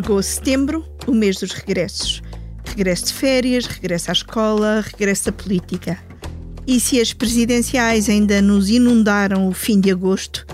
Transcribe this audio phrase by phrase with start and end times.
[0.00, 2.22] Chegou setembro, o mês dos regressos.
[2.64, 5.98] Regresso de férias, regresso à escola, regresso da política.
[6.66, 10.46] E se as presidenciais ainda nos inundaram o fim de agosto,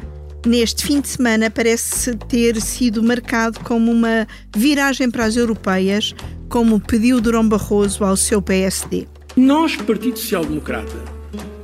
[0.44, 4.26] neste fim de semana parece ter sido marcado como uma
[4.56, 6.12] viragem para as europeias,
[6.48, 9.06] como pediu Durão Barroso ao seu PSD.
[9.36, 11.04] Nós, Partido Social Democrata,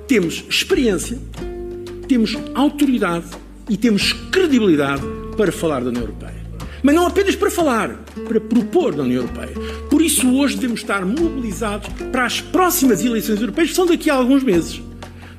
[0.07, 1.19] temos experiência,
[2.07, 3.27] temos autoridade
[3.69, 5.03] e temos credibilidade
[5.37, 6.32] para falar da União Europeia.
[6.83, 9.55] Mas não apenas para falar, para propor na União Europeia.
[9.89, 14.15] Por isso, hoje devemos estar mobilizados para as próximas eleições europeias, que são daqui a
[14.15, 14.83] alguns meses.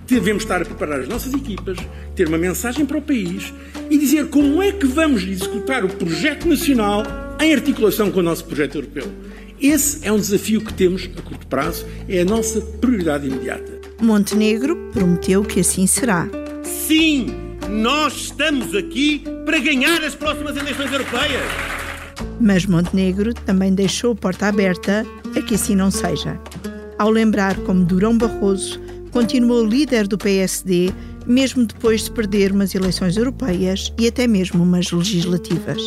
[0.07, 1.77] Devemos estar a preparar as nossas equipas,
[2.15, 3.53] ter uma mensagem para o país
[3.89, 7.03] e dizer como é que vamos executar o projeto nacional
[7.41, 9.11] em articulação com o nosso projeto europeu.
[9.59, 13.71] Esse é um desafio que temos a curto prazo, é a nossa prioridade imediata.
[14.01, 16.27] Montenegro prometeu que assim será.
[16.63, 17.33] Sim,
[17.73, 21.41] nós estamos aqui para ganhar as próximas eleições europeias.
[22.39, 25.03] Mas Montenegro também deixou porta aberta
[25.35, 26.39] a que assim não seja.
[26.99, 28.79] Ao lembrar como Durão Barroso
[29.11, 30.91] continuou líder do PSD,
[31.25, 35.81] mesmo depois de perder umas eleições europeias e até mesmo umas legislativas.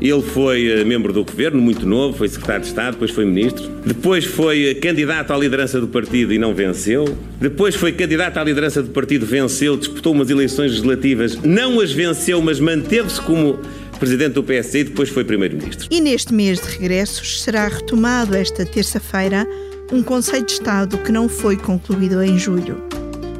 [0.00, 3.66] Ele foi eh, membro do governo, muito novo, foi secretário de Estado, depois foi ministro.
[3.84, 7.16] Depois foi eh, candidato à liderança do partido e não venceu.
[7.40, 12.42] Depois foi candidato à liderança do partido, venceu, disputou umas eleições legislativas, não as venceu,
[12.42, 13.58] mas manteve-se como
[13.98, 15.88] presidente do PSD e depois foi primeiro-ministro.
[15.90, 19.46] E neste mês de regressos será retomado esta terça-feira
[19.92, 22.82] um Conselho de Estado que não foi concluído em julho.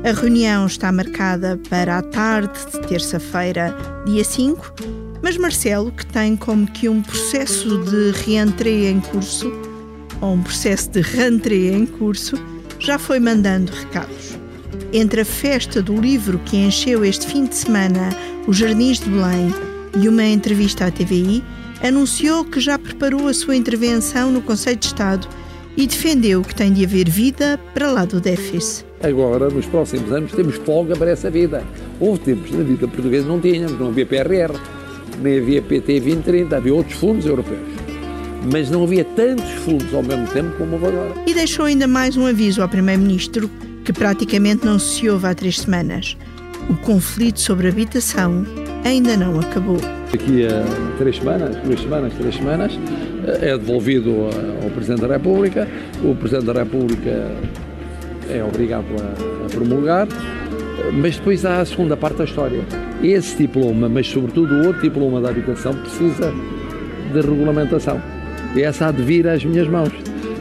[0.05, 3.77] A reunião está marcada para a tarde de terça-feira,
[4.07, 9.53] dia 5, mas Marcelo, que tem como que um processo de reentrée em curso,
[10.21, 12.37] ou um processo de reentrée em curso,
[12.79, 14.39] já foi mandando recados.
[14.93, 18.11] Entre a festa do livro que encheu este fim de semana
[18.47, 19.53] os Jardins de Belém
[20.01, 21.42] e uma entrevista à TVI,
[21.83, 25.27] anunciou que já preparou a sua intervenção no Conselho de Estado
[25.77, 28.86] e defendeu que tem de haver vida para lá do déficit.
[29.03, 31.65] Agora, nos próximos anos, temos folga para essa vida.
[31.98, 34.76] Houve tempos na vida portuguesa não tínhamos, não havia PRR
[35.23, 37.61] nem havia PT 2030, havia outros fundos europeus.
[38.53, 41.15] Mas não havia tantos fundos ao mesmo tempo como houve agora.
[41.27, 43.51] E deixou ainda mais um aviso ao Primeiro-Ministro,
[43.85, 46.17] que praticamente não se ouve há três semanas.
[46.71, 48.45] O conflito sobre habitação
[48.85, 49.79] ainda não acabou.
[50.13, 52.73] Daqui a três semanas, duas semanas, três semanas,
[53.41, 54.13] é devolvido
[54.63, 55.69] ao Presidente da República.
[56.05, 57.33] O Presidente da República
[58.29, 58.87] é obrigado
[59.45, 60.09] a promulgar
[60.93, 62.61] mas depois há a segunda parte da história.
[63.02, 66.33] Esse diploma, mas sobretudo o outro diploma da habitação, precisa
[67.12, 68.01] de regulamentação.
[68.55, 69.92] E essa há de vir às minhas mãos.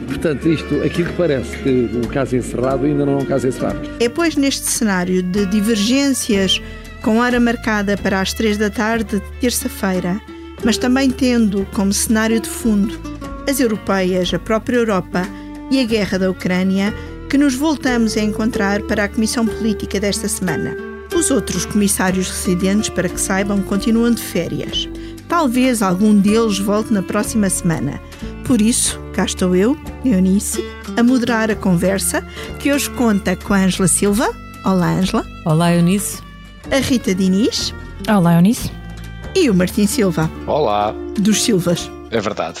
[0.06, 3.80] Portanto, isto, aquilo que parece que um caso encerrado ainda não é um caso encerrado.
[4.00, 6.62] É, pois, neste cenário de divergências
[7.02, 10.20] com hora marcada para as três da tarde de terça-feira,
[10.64, 12.98] mas também tendo como cenário de fundo
[13.48, 15.22] as europeias, a própria Europa
[15.70, 16.92] e a guerra da Ucrânia,
[17.30, 20.85] que nos voltamos a encontrar para a Comissão Política desta semana.
[21.16, 24.86] Os outros comissários residentes, para que saibam, continuam de férias.
[25.26, 27.98] Talvez algum deles volte na próxima semana.
[28.44, 30.62] Por isso, cá estou eu, Eunice,
[30.94, 32.22] a moderar a conversa,
[32.58, 34.28] que hoje conta com a Ângela Silva.
[34.62, 35.24] Olá, Ângela.
[35.46, 36.22] Olá, Eunice.
[36.70, 37.72] A Rita Diniz.
[38.06, 38.70] Olá, Eunice.
[39.34, 40.30] E o Martim Silva.
[40.46, 40.94] Olá.
[41.18, 41.90] Dos Silvas.
[42.10, 42.60] É verdade.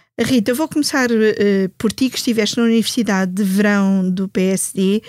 [0.19, 5.01] Rita, eu vou começar uh, por ti, que estiveste na Universidade de Verão do PSD,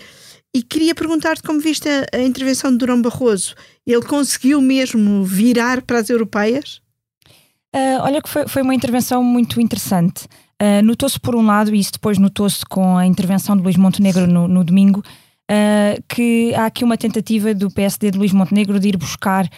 [0.54, 3.54] e queria perguntar-te como viste a, a, intervenção de Durão Barroso.
[3.86, 6.80] Ele conseguiu mesmo virar para as europeias?
[7.74, 10.26] Uh, olha que foi, foi uma intervenção muito interessante.
[10.60, 14.26] Uh, notou-se por um lado, e isso depois notou-se com a intervenção de Luís Montenegro
[14.26, 15.00] no, no domingo,
[15.50, 19.48] uh, que há aqui uma tentativa do PSD de Luís Montenegro de ir buscar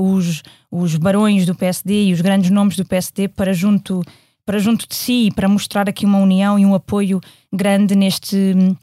[0.00, 4.04] os, os barões do PSD e os grandes nomes do PSD para junto
[4.44, 7.20] para junto de si e para mostrar aqui uma união e um apoio
[7.52, 8.76] grande neste hum,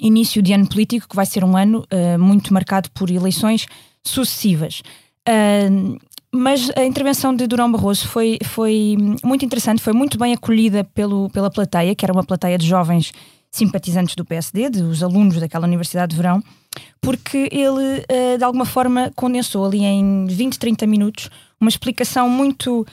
[0.00, 3.66] início de ano político, que vai ser um ano uh, muito marcado por eleições
[4.02, 4.82] sucessivas.
[5.28, 5.98] Uh,
[6.32, 11.30] mas a intervenção de Durão Barroso foi, foi muito interessante, foi muito bem acolhida pelo,
[11.30, 13.12] pela plateia, que era uma plateia de jovens
[13.52, 16.42] simpatizantes do PSD, dos alunos daquela Universidade de Verão,
[17.00, 22.84] porque ele, uh, de alguma forma, condensou ali em 20, 30 minutos uma explicação muito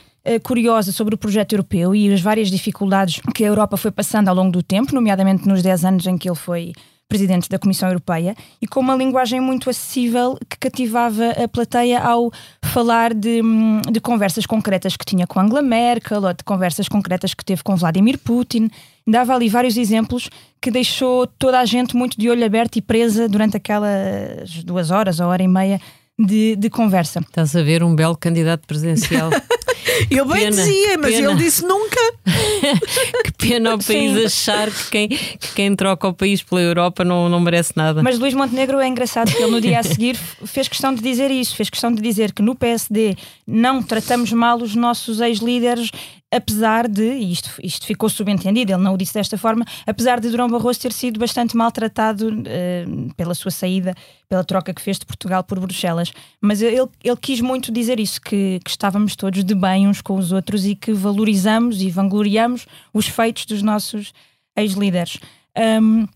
[0.42, 4.34] curiosa sobre o projeto europeu e as várias dificuldades que a Europa foi passando ao
[4.34, 6.72] longo do tempo, nomeadamente nos 10 anos em que ele foi
[7.12, 12.32] presidente da Comissão Europeia, e com uma linguagem muito acessível que cativava a plateia ao
[12.64, 13.42] falar de,
[13.90, 17.76] de conversas concretas que tinha com Angela Merkel ou de conversas concretas que teve com
[17.76, 18.70] Vladimir Putin.
[19.06, 23.28] Dava ali vários exemplos que deixou toda a gente muito de olho aberto e presa
[23.28, 25.78] durante aquelas duas horas ou hora e meia
[26.18, 27.20] de, de conversa.
[27.20, 29.28] Estás a ver um belo candidato presidencial.
[30.10, 31.30] Eu bem pena, dizia, mas pena.
[31.30, 32.00] ele disse nunca.
[33.24, 34.24] que pena o país Sim.
[34.24, 38.02] achar que quem, que quem troca o país pela Europa não, não merece nada.
[38.02, 41.30] Mas Luís Montenegro é engraçado que ele no dia a seguir fez questão de dizer
[41.30, 45.90] isso, fez questão de dizer que no PSD não tratamos mal os nossos ex-líderes
[46.32, 50.30] apesar de, e isto, isto ficou subentendido, ele não o disse desta forma, apesar de
[50.30, 53.94] Durão Barroso ter sido bastante maltratado uh, pela sua saída,
[54.28, 56.12] pela troca que fez de Portugal por Bruxelas.
[56.40, 60.16] Mas ele, ele quis muito dizer isso, que, que estávamos todos de bem uns com
[60.16, 64.12] os outros e que valorizamos e vangloriamos os feitos dos nossos
[64.56, 65.18] ex-líderes.
[65.56, 66.06] Um,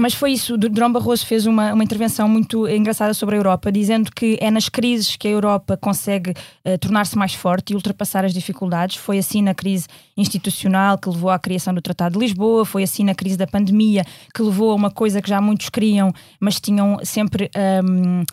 [0.00, 4.10] mas foi isso, Durão Barroso fez uma, uma intervenção muito engraçada sobre a Europa, dizendo
[4.10, 8.32] que é nas crises que a Europa consegue uh, tornar-se mais forte e ultrapassar as
[8.32, 8.96] dificuldades.
[8.96, 9.86] Foi assim na crise
[10.16, 14.02] institucional que levou à criação do Tratado de Lisboa, foi assim na crise da pandemia
[14.34, 17.50] que levou a uma coisa que já muitos queriam, mas tinham sempre
[17.84, 18.24] um,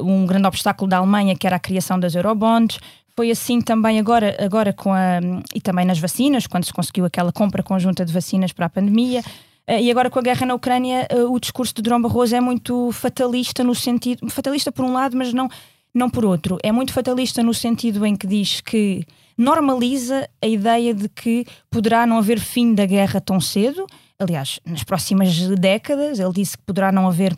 [0.00, 2.78] um grande obstáculo da Alemanha, que era a criação das Eurobonds.
[3.16, 5.18] Foi assim também agora, agora com a.
[5.52, 9.22] e também nas vacinas, quando se conseguiu aquela compra conjunta de vacinas para a pandemia.
[9.70, 12.40] Eh, e agora com a guerra na Ucrânia, eh, o discurso de Durão Barroso é
[12.40, 14.28] muito fatalista no sentido.
[14.28, 15.48] fatalista por um lado, mas não,
[15.94, 16.58] não por outro.
[16.60, 19.06] É muito fatalista no sentido em que diz que
[19.38, 23.86] normaliza a ideia de que poderá não haver fim da guerra tão cedo.
[24.18, 27.36] Aliás, nas próximas décadas, ele disse que poderá não haver,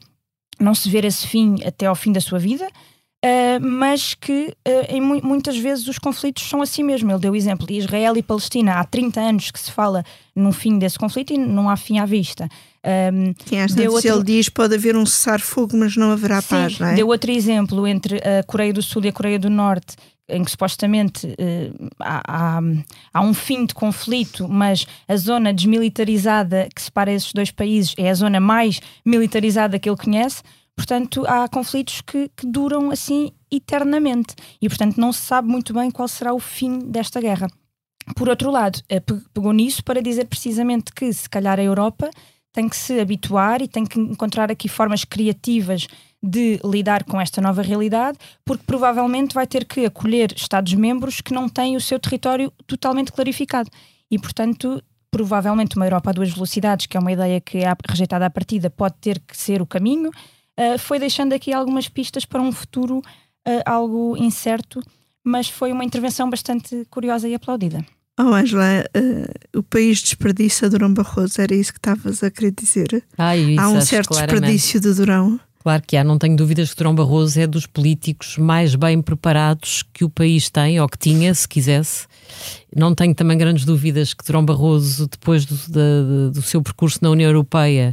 [0.58, 2.66] não se ver esse fim até ao fim da sua vida.
[3.24, 7.08] Uh, mas que uh, em mu muitas vezes os conflitos são assim mesmo.
[7.08, 8.74] Ele deu o exemplo de Israel e Palestina.
[8.74, 10.04] Há 30 anos que se fala
[10.34, 12.48] no fim desse conflito e não há fim à vista.
[12.84, 14.08] Um, Sim, às vezes outro...
[14.08, 16.94] ele diz pode haver um cessar-fogo, mas não haverá Sim, paz, não é?
[16.94, 19.94] Deu outro exemplo entre a Coreia do Sul e a Coreia do Norte,
[20.28, 22.60] em que supostamente uh, há, há,
[23.14, 28.10] há, um fim de conflito, mas a zona desmilitarizada que separa esses dois países é
[28.10, 30.42] a zona mais militarizada que ele conhece.
[30.76, 35.90] Portanto, há conflitos que, que, duram assim eternamente e, portanto, não se sabe muito bem
[35.90, 37.48] qual será o fim desta guerra.
[38.16, 42.10] Por outro lado, eh, pegou nisso para dizer precisamente que, se calhar, a Europa
[42.52, 45.86] tem que se habituar e tem que encontrar aqui formas criativas
[46.22, 51.48] de lidar com esta nova realidade, porque provavelmente vai ter que acolher Estados-membros que não
[51.48, 53.70] têm o seu território totalmente clarificado.
[54.10, 58.26] E, portanto, provavelmente uma Europa a duas velocidades, que é uma ideia que é rejeitada
[58.26, 60.10] à partida, pode ter que ser o caminho.
[60.58, 64.80] Uh, foi deixando aqui algumas pistas para um futuro uh, algo incerto,
[65.24, 67.84] mas foi uma intervenção bastante curiosa e aplaudida.
[68.18, 73.02] Oh, Angela, uh, o país desperdiça Durão Barroso, era isso que estavas a querer dizer?
[73.16, 74.40] Ai, há um certo claramente.
[74.40, 75.40] desperdício de Durão.
[75.62, 79.84] Claro que há, não tenho dúvidas que Durão Barroso é dos políticos mais bem preparados
[79.92, 82.06] que o país tem, ou que tinha, se quisesse.
[82.74, 87.10] Não tenho também grandes dúvidas que Durão Barroso, depois do, do, do seu percurso na
[87.10, 87.92] União Europeia,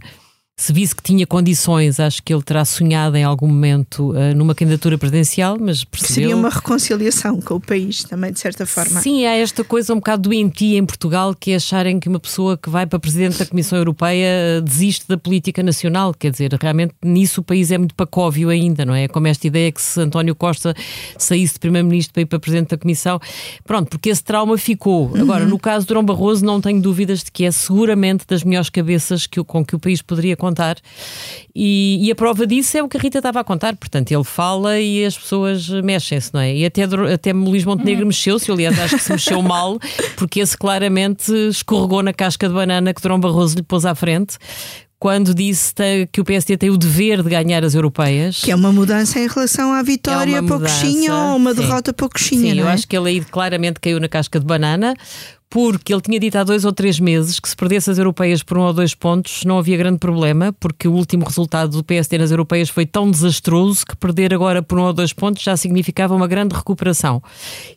[0.60, 4.54] se visse que tinha condições, acho que ele terá sonhado em algum momento uh, numa
[4.54, 6.16] candidatura presidencial, mas percebeu...
[6.16, 9.00] Seria uma reconciliação com o país também, de certa forma.
[9.00, 12.58] Sim, há esta coisa um bocado doentia em Portugal, que é acharem que uma pessoa
[12.58, 16.94] que vai para presidente da Comissão Europeia uh, desiste da política nacional, quer dizer, realmente
[17.02, 19.08] nisso o país é muito pacóvio ainda, não é?
[19.08, 20.76] Como esta ideia que se António Costa
[21.18, 23.18] saísse de primeiro-ministro para ir para presidente da Comissão,
[23.64, 25.08] pronto, porque esse trauma ficou.
[25.08, 25.22] Uhum.
[25.22, 28.70] Agora, no caso de Durão Barroso, não tenho dúvidas de que é seguramente das melhores
[28.70, 30.78] cabeças que, com que o país poderia contar contar.
[31.56, 33.76] E, e, a prova disso é o que a Rita estava a contar.
[33.76, 36.56] Portanto, ele fala e as pessoas mexem-se, não é?
[36.56, 38.08] E até, até Luís Montenegro uhum.
[38.08, 39.80] mexeu-se, aliás, acho que se mexeu mal,
[40.18, 44.38] porque esse claramente escorregou na casca de banana que Durão Barroso lhe pôs à frente
[45.00, 45.74] quando disse
[46.12, 48.42] que o PSD tem o dever de ganhar as europeias.
[48.42, 51.62] Que é uma mudança em relação à vitória é pouquinha ou uma sim.
[51.62, 52.54] derrota pouquinha.
[52.54, 52.74] Sim, eu é?
[52.74, 54.94] acho que ele aí claramente caiu na casca de banana,
[55.50, 58.58] porque ele tinha dito há dois ou três meses que se perdesse as europeias por
[58.58, 62.30] um ou dois pontos não havia grande problema, porque o último resultado do PSD nas
[62.30, 66.28] europeias foi tão desastroso que perder agora por um ou dois pontos já significava uma
[66.28, 67.22] grande recuperação.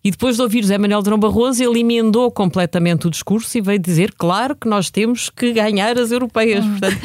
[0.05, 3.79] E depois de ouvir José Manuel Drão Barroso, ele emendou completamente o discurso e veio
[3.79, 6.65] dizer, claro que nós temos que ganhar as europeias.
[6.67, 6.99] Portanto,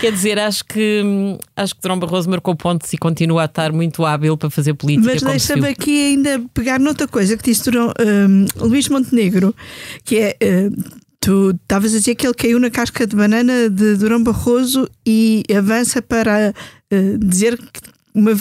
[0.00, 4.04] quer dizer, acho que acho que Drão Barroso marcou pontos e continua a estar muito
[4.04, 5.12] hábil para fazer política.
[5.12, 9.54] Mas deixa-me aqui ainda pegar noutra coisa que disse Durão, um, Luís Montenegro,
[10.04, 10.36] que é.
[10.42, 14.88] Uh, tu estavas a dizer que ele caiu na casca de banana de Durão Barroso
[15.06, 16.54] e avança para
[16.92, 17.58] uh, dizer
[18.14, 18.32] uma,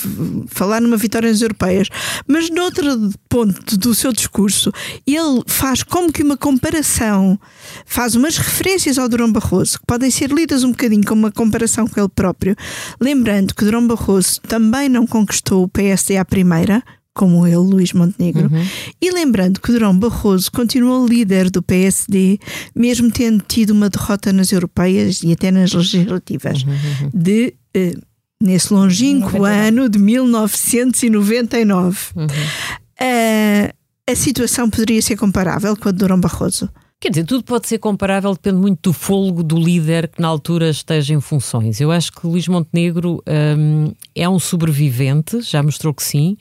[0.47, 1.87] falar numa vitória nas europeias,
[2.27, 4.71] mas noutro ponto do seu discurso,
[5.05, 7.39] ele faz como que uma comparação,
[7.85, 11.87] faz umas referências ao Durão Barroso, que podem ser lidas um bocadinho como uma comparação
[11.87, 12.55] com ele próprio,
[12.99, 16.83] lembrando que Durão Barroso também não conquistou o PSD à primeira,
[17.19, 18.65] como ele, Luís Montenegro, uhum.
[19.01, 22.39] e lembrando que Durão Barroso continuou líder do PSD,
[22.73, 26.71] mesmo tendo tido uma derrota nas europeias e até nas legislativas, uhum.
[26.71, 27.11] uhum.
[27.13, 27.93] de eh,
[28.41, 29.67] nesse longínquo 99.
[29.67, 31.97] ano de 1999.
[32.15, 32.25] Uhum.
[32.25, 33.69] Uh,
[34.09, 36.69] a situação poderia ser comparável com a de Durão Barroso?
[37.01, 40.69] Quer dizer, tudo pode ser comparável, depende muito do folgo do líder que na altura
[40.69, 41.81] esteja em funções.
[41.81, 46.37] Eu acho que Luís Montenegro um, é um sobrevivente, já mostrou que sim,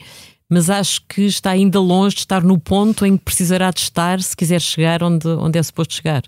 [0.49, 4.21] mas acho que está ainda longe de estar no ponto em que precisará de estar
[4.23, 6.23] se quiser chegar onde, onde é suposto chegar.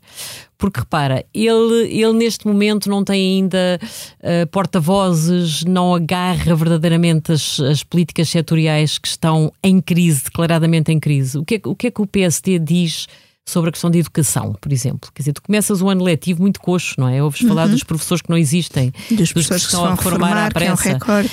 [0.58, 3.80] Porque repara, ele, ele neste momento não tem ainda
[4.18, 11.00] uh, porta-vozes, não agarra verdadeiramente as, as políticas setoriais que estão em crise, declaradamente em
[11.00, 11.38] crise.
[11.38, 13.06] O que é, o que, é que o PSD diz?
[13.48, 15.10] sobre a questão da educação, por exemplo.
[15.12, 17.20] Quer dizer, tu começas o ano letivo muito coxo, não é?
[17.22, 17.48] Ouves uhum.
[17.48, 20.90] falar dos professores que não existem, dos, dos professores que estão a reformar à pressa.
[20.90, 21.24] É um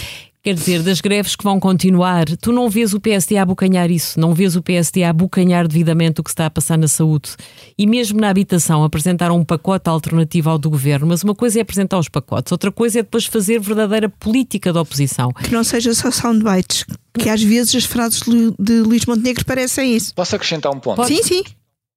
[0.44, 4.20] Quer dizer, das greves que vão continuar, tu não vês o PSD a abocanhar isso,
[4.20, 7.32] não vês o PSD a abocanhar devidamente o que está a passar na saúde.
[7.78, 11.62] E mesmo na habitação, apresentaram um pacote alternativo ao do governo, mas uma coisa é
[11.62, 15.34] apresentar os pacotes, outra coisa é depois fazer verdadeira política da oposição.
[15.34, 18.22] Que não seja só soundbites, que às vezes as frases
[18.58, 20.16] de Luís Montenegro parecem isso.
[20.16, 20.96] Posso acrescentar um ponto?
[20.96, 21.14] Pode?
[21.14, 21.44] Sim, sim.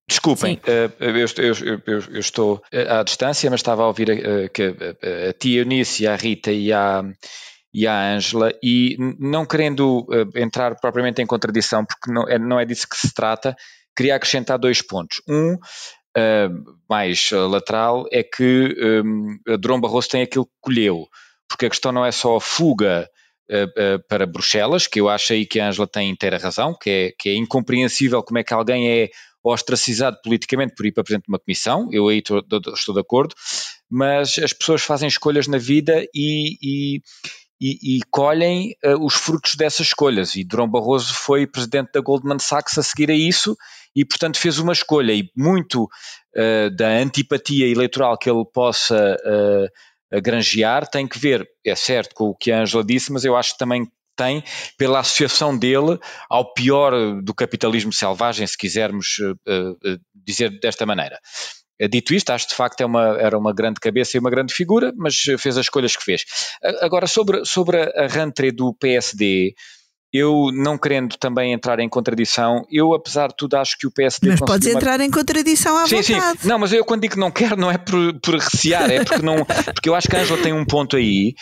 [0.08, 4.64] Desculpem, uh, eu, eu, eu, eu, estou à distância, mas estava a ouvir uh, que
[4.64, 7.04] a, a tia Eunice, a Rita e a,
[7.72, 12.58] e à Ângela, e não querendo uh, entrar propriamente em contradição, porque não é, não
[12.58, 13.54] é disso que se trata,
[13.96, 15.22] queria acrescentar dois pontos.
[15.28, 18.74] Um, uh, mais uh, lateral, é que
[19.04, 21.06] um, Durão Barroso tem aquilo que colheu,
[21.48, 23.08] porque a questão não é só a fuga
[24.08, 27.30] para Bruxelas, que eu acho aí que a Ângela tem inteira razão, que é, que
[27.30, 29.10] é incompreensível como é que alguém é
[29.42, 33.34] ostracizado politicamente por ir para presidente de uma comissão, eu aí estou, estou de acordo,
[33.90, 37.02] mas as pessoas fazem escolhas na vida e, e
[37.60, 40.34] e, e colhem uh, os frutos dessas escolhas.
[40.34, 43.56] E Durão Barroso foi presidente da Goldman Sachs a seguir a isso
[43.94, 45.12] e, portanto, fez uma escolha.
[45.12, 51.74] E muito uh, da antipatia eleitoral que ele possa uh, granjear tem que ver, é
[51.74, 53.86] certo, com o que a Angela disse, mas eu acho que também
[54.16, 54.42] tem
[54.76, 55.98] pela associação dele
[56.28, 59.16] ao pior do capitalismo selvagem, se quisermos
[60.12, 61.18] dizer desta maneira.
[61.80, 64.52] Eh, dito isto, acho de facto é uma, era uma grande cabeça e uma grande
[64.52, 66.24] figura, mas fez as escolhas que fez.
[66.82, 69.54] Agora, sobre, sobre a rentrée do PSD,
[70.12, 74.28] eu não querendo também entrar em contradição, eu apesar de tudo acho que o PSD.
[74.28, 76.42] Mas podes entrar em contradição à sim, vontade.
[76.42, 79.04] Sim, não, mas eu quando digo que não quero, não é por, por recear, é
[79.04, 81.34] porque, não, porque eu acho que a Ângela tem um ponto aí,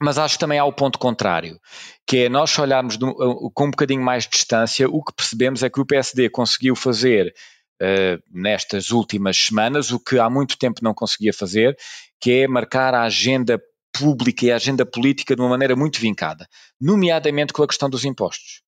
[0.00, 1.58] mas acho que também há o ponto contrário,
[2.06, 5.80] que é nós olharmos com um bocadinho mais de distância, o que percebemos é que
[5.80, 7.34] o PSD conseguiu fazer
[7.82, 11.76] uh, nestas últimas semanas, o que há muito tempo não conseguia fazer,
[12.20, 13.60] que é marcar a agenda
[13.92, 16.48] pública e a agenda política de uma maneira muito vincada,
[16.80, 18.62] nomeadamente com a questão dos impostos.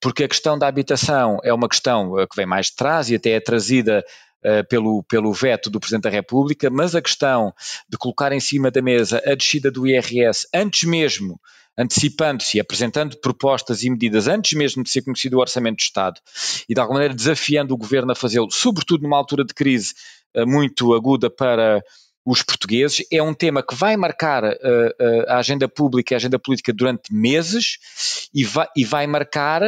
[0.00, 3.16] Porque a questão da habitação é uma questão eh, que vem mais de trás e
[3.16, 4.04] até é trazida
[4.46, 7.50] Uh, pelo, pelo veto do Presidente da República, mas a questão
[7.88, 11.40] de colocar em cima da mesa a descida do IRS antes mesmo
[11.76, 16.20] antecipando-se e apresentando propostas e medidas antes mesmo de ser conhecido o Orçamento do Estado
[16.68, 19.94] e de alguma maneira desafiando o Governo a fazê-lo, sobretudo numa altura de crise
[20.36, 21.82] uh, muito aguda para
[22.26, 26.16] os portugueses, é um tema que vai marcar uh, uh, a agenda pública e a
[26.16, 27.76] agenda política durante meses
[28.32, 29.60] e vai, e vai marcar,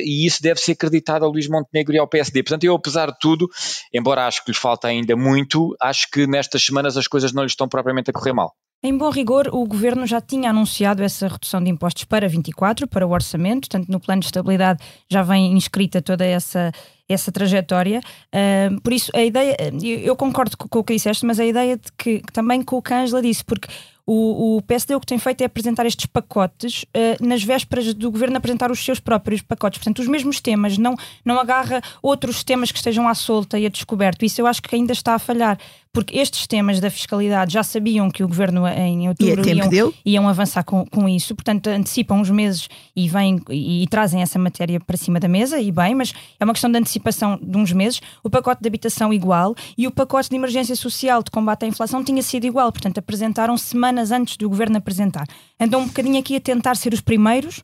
[0.00, 2.42] e isso deve ser acreditado a Luís Montenegro e ao PSD.
[2.42, 3.48] Portanto, eu, apesar de tudo,
[3.94, 7.48] embora acho que lhe falta ainda muito, acho que nestas semanas as coisas não lhe
[7.48, 8.52] estão propriamente a correr mal.
[8.80, 13.04] Em bom rigor, o governo já tinha anunciado essa redução de impostos para 24, para
[13.04, 14.80] o orçamento, tanto no plano de estabilidade
[15.10, 16.70] já vem inscrita toda essa,
[17.08, 18.00] essa trajetória.
[18.32, 21.76] Uh, por isso, a ideia, eu concordo com, com, o que disseste, mas a ideia
[21.76, 23.66] de que, também com o que a Angela disse, porque
[24.10, 28.10] o, o PSD o que tem feito é apresentar estes pacotes uh, nas vésperas do
[28.10, 29.78] governo apresentar os seus próprios pacotes.
[29.78, 33.68] Portanto, os mesmos temas, não, não agarra outros temas que estejam à solta e a
[33.68, 34.24] descoberto.
[34.24, 35.58] Isso eu acho que ainda está a falhar
[35.98, 40.28] porque estes temas da fiscalidade já sabiam que o governo em outubro é iam, iam,
[40.28, 44.78] avançar com, com, isso, portanto antecipam uns meses e vêm e, e, trazem essa matéria
[44.78, 48.00] para cima da mesa, e bem, mas é uma questão de antecipação de uns meses.
[48.22, 52.04] O pacote de habitação igual e o pacote de emergência social de combate à inflação
[52.04, 55.26] tinha sido igual, portanto apresentaram semanas antes do governo apresentar.
[55.60, 57.62] Andam um bocadinho aqui a tentar ser os primeiros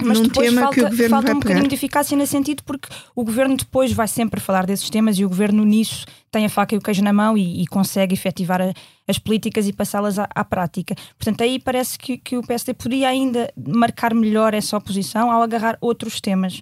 [0.00, 2.88] mas num depois falta, que o governo falta um bocadinho de eficácia nesse sentido, porque
[3.16, 6.72] o governo depois vai sempre falar desses temas e o governo nisso tem a faca
[6.72, 8.72] e o queijo na mão e, e consegue efetivar a-
[9.08, 10.94] as políticas e passá-las à, à prática.
[11.18, 15.76] Portanto, aí parece que, que o PSD podia ainda marcar melhor essa oposição ao agarrar
[15.80, 16.60] outros temas.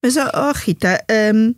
[0.00, 1.52] Mas, ó ó, Rita, hum,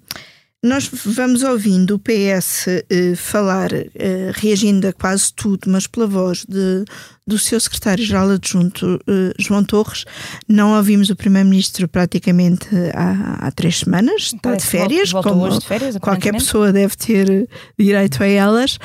[0.62, 6.44] nós vamos ouvindo o PS eh, falar, eh, reagindo a quase tudo, mas pela voz
[6.46, 6.84] de,
[7.26, 10.04] do seu secretário-geral adjunto, eh, João Torres.
[10.46, 15.32] Não ouvimos o Primeiro-Ministro praticamente há, há três semanas, está de Parece vol- férias, voltou
[15.32, 17.48] como hoje de férias, qualquer pessoa deve ter
[17.78, 18.78] direito a elas,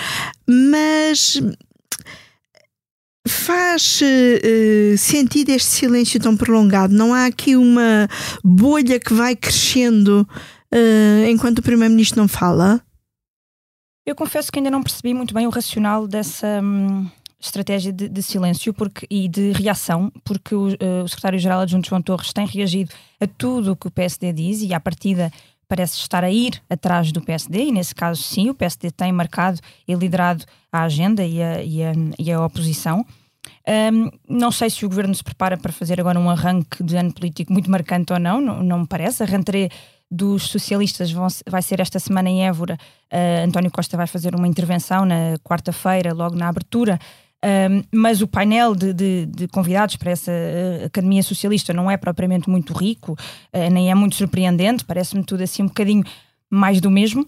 [0.47, 1.41] mas
[3.27, 4.39] faz eh,
[4.93, 6.93] eh, sentido este silêncio tão prolongado?
[6.93, 8.07] Não há aqui uma
[8.43, 10.27] bolha que vai crescendo
[10.75, 12.81] eh, enquanto o Primeiro-Ministro não fala?
[14.05, 18.21] Eu confesso que ainda não percebi muito bem o racional dessa hum, estratégia de, de
[18.21, 22.91] silêncio porque, e de reação, porque o, eh, o secretário-geral adjunto João Torres tem reagido
[23.19, 25.31] a tudo o que o PSD diz e, à partida,
[25.67, 29.59] parece estar a ir atrás do PSD, e nesse caso, sim, o PSD tem marcado
[29.87, 33.05] e liderado a agenda e a, e a, e a oposição.
[33.67, 37.13] Hum, não sei se o governo se prepara para fazer agora um arranque de ano
[37.13, 39.23] político muito marcante ou não, não, não me parece.
[39.23, 39.69] A rentrée
[40.15, 42.77] dos socialistas vão- vai ser esta semana em Évora.
[43.11, 46.97] Uh, António Costa vai fazer uma intervenção na quarta-feira, logo na abertura.
[47.43, 51.95] Um, mas o painel de, de- de convidados para essa uh, Academia Socialista não é
[51.97, 56.03] propriamente muito rico, uh, nem é muito surpreendente, parece-me tudo assim um bocadinho
[56.49, 57.23] mais do mesmo.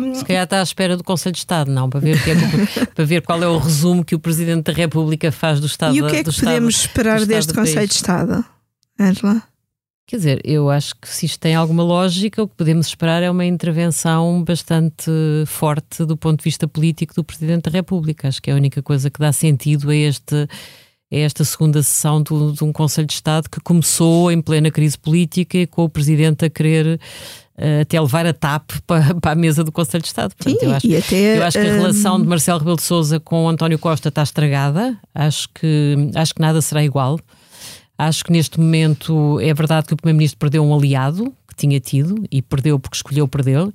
[0.00, 2.30] Um, Se calhar está à espera do Conselho de Estado, não, para ver, o que
[2.30, 5.66] é que- para ver qual é o resumo que o Presidente da República faz do
[5.66, 7.68] Estado e o que é que Estado- podemos esperar do Estado deste do país.
[7.70, 8.44] Conselho de Estado,
[9.00, 9.42] Angela?
[10.08, 13.30] Quer dizer, eu acho que se isto tem alguma lógica, o que podemos esperar é
[13.30, 15.10] uma intervenção bastante
[15.44, 18.26] forte do ponto de vista político do Presidente da República.
[18.26, 20.48] Acho que é a única coisa que dá sentido a, este, a
[21.16, 25.58] esta segunda sessão do- de um Conselho de Estado que começou em plena crise política
[25.58, 26.98] e com o Presidente a querer
[27.58, 30.34] eh, até levar a TAP para, para a mesa do Conselho de Estado.
[30.34, 32.76] Portanto, Sim, eu acho, e até, eu acho que a hum, relação de Marcelo Rebelo
[32.78, 34.96] de Sousa com António Costa está estragada.
[35.14, 37.20] Acho que, acho que nada será igual.
[37.98, 42.24] Acho que neste momento é verdade que o Primeiro-Ministro perdeu um aliado que tinha tido
[42.30, 43.72] e perdeu porque escolheu perder.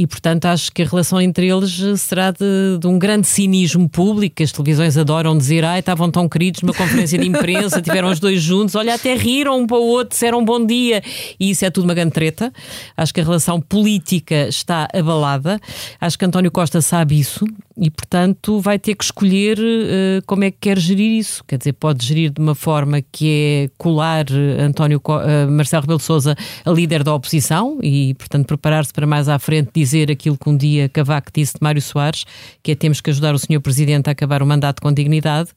[0.00, 4.42] E, portanto, acho que a relação entre eles será de, de um grande cinismo público.
[4.42, 8.40] As televisões adoram dizer, ai, estavam tão queridos numa conferência de imprensa, tiveram os dois
[8.40, 11.02] juntos, olha, até riram um para o outro, disseram bom dia.
[11.38, 12.50] E isso é tudo uma grande treta.
[12.96, 15.60] Acho que a relação política está abalada.
[16.00, 17.44] Acho que António Costa sabe isso
[17.80, 21.42] e, portanto, vai ter que escolher eh, como é que quer gerir isso.
[21.48, 25.98] Quer dizer, pode gerir de uma forma que é colar eh, António eh, Marcelo Rebelo
[25.98, 30.36] de Sousa a líder da oposição e, portanto, preparar-se para mais à frente dizer aquilo
[30.36, 32.26] que um dia Cavaco disse de Mário Soares,
[32.62, 35.48] que é temos que ajudar o senhor Presidente a acabar o mandato com dignidade,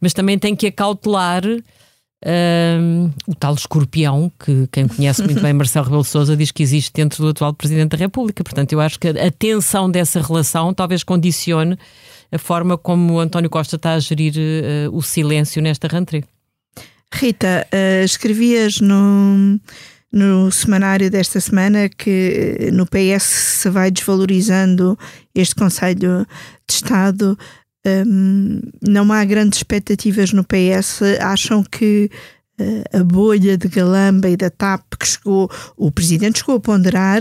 [0.00, 1.42] mas também tem que acautelar
[2.24, 6.62] hum, o tal escorpião, que quem conhece muito bem Marcelo Rebelo de Sousa diz que
[6.62, 8.42] existe dentro do atual Presidente da República.
[8.42, 11.78] Portanto, eu acho que a tensão dessa relação talvez condicione
[12.32, 16.24] a forma como António Costa está a gerir eh, o silêncio nesta rentrée.
[17.12, 19.60] Rita, eh, escrevias no,
[20.10, 24.98] no semanário desta semana que eh, no PS se vai desvalorizando
[25.32, 26.26] este Conselho
[26.66, 27.38] de Estado.
[27.86, 31.02] Hum, não há grandes expectativas no PS.
[31.20, 32.10] Acham que
[32.58, 37.20] eh, a bolha de Galamba e da TAP que chegou, o Presidente chegou a ponderar,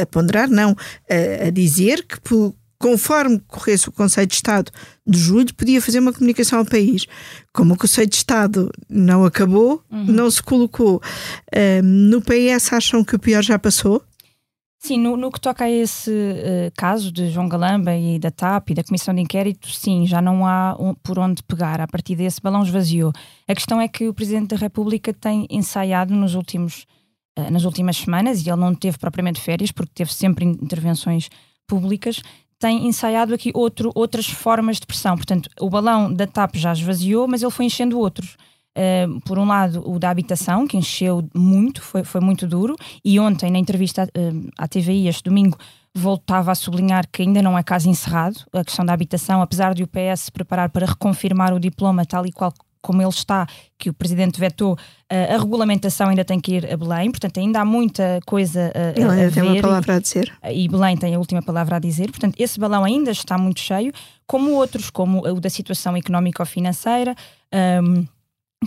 [0.00, 0.76] a ponderar não,
[1.08, 2.18] a, a dizer que
[2.82, 4.72] conforme corresse o Conselho de Estado
[5.06, 7.06] de julho, podia fazer uma comunicação ao país.
[7.52, 11.00] Como o Conselho de Estado não acabou, não se colocou.
[11.54, 14.02] Hum, no PS acham que o pior já passou?
[14.84, 18.70] Sim, no, no que toca a esse eh, caso de João Galamba e da TAP
[18.70, 21.80] e da Comissão de Inquérito, sim, já não há um- por onde pegar.
[21.80, 23.12] A partir desse balão esvaziou.
[23.46, 26.84] A questão é que o Presidente da República tem ensaiado nos últimos,
[27.38, 31.28] eh, nas últimas semanas, e ele não teve propriamente férias, porque teve sempre intervenções
[31.68, 32.20] públicas,
[32.58, 35.14] tem ensaiado aqui outro, outras formas de pressão.
[35.16, 38.36] Portanto, o balão da TAP já esvaziou, mas ele foi enchendo outros.
[38.76, 43.20] Uh, por um lado, o da habitação, que encheu muito, foi, foi muito duro, e
[43.20, 45.58] ontem, na entrevista uh, à TVI, este domingo,
[45.94, 49.82] voltava a sublinhar que ainda não é caso encerrado a questão da habitação, apesar de
[49.82, 53.46] o PS se preparar para reconfirmar o diploma tal e qual como ele está,
[53.78, 57.60] que o Presidente vetou, uh, a regulamentação ainda tem que ir a Belém, portanto ainda
[57.60, 60.32] há muita coisa a, Ele a ainda tem uma palavra a dizer.
[60.52, 62.10] e Belém tem a última palavra a dizer.
[62.10, 63.92] Portanto, esse balão ainda está muito cheio,
[64.26, 67.14] como outros, como o da situação económico-financeira.
[67.54, 68.04] Um,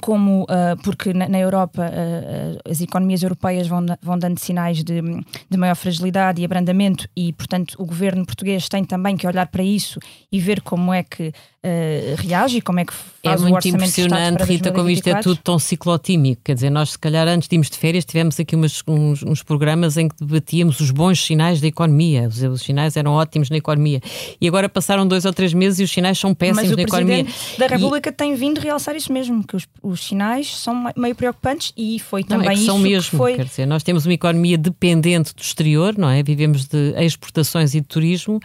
[0.01, 5.01] como uh, porque na, na Europa uh, as economias europeias vão, vão dando sinais de,
[5.49, 9.63] de, maior fragilidade e abrandamento e portanto o governo português tem também que olhar para
[9.63, 9.99] isso
[10.31, 11.31] e ver como é que
[11.65, 14.89] uh, reage e como é que é faz é muito o orçamento impressionante, Rita, como
[14.89, 16.41] isto é tudo tão ciclotímico.
[16.43, 19.41] Quer dizer, nós, se calhar, antes de irmos de férias, tivemos aqui umas, uns, uns,
[19.41, 22.28] programas em que debatíamos os bons sinais da economia.
[22.28, 23.99] Os, os, sinais eram ótimos na economia.
[24.39, 27.21] E agora passaram dois ou três meses e os sinais são péssimos Mas na economia.
[27.21, 28.13] O Presidente da República e...
[28.13, 32.45] tem vindo realçar isso mesmo, que os, os, sinais são meio preocupantes e foi também
[32.45, 33.10] não, é que isso são mesmo.
[33.10, 33.36] que foi...
[33.36, 36.21] Quer dizer, nós temos uma economia dependente do exterior, não é?
[36.21, 38.39] Vivemos de exportações e de turismo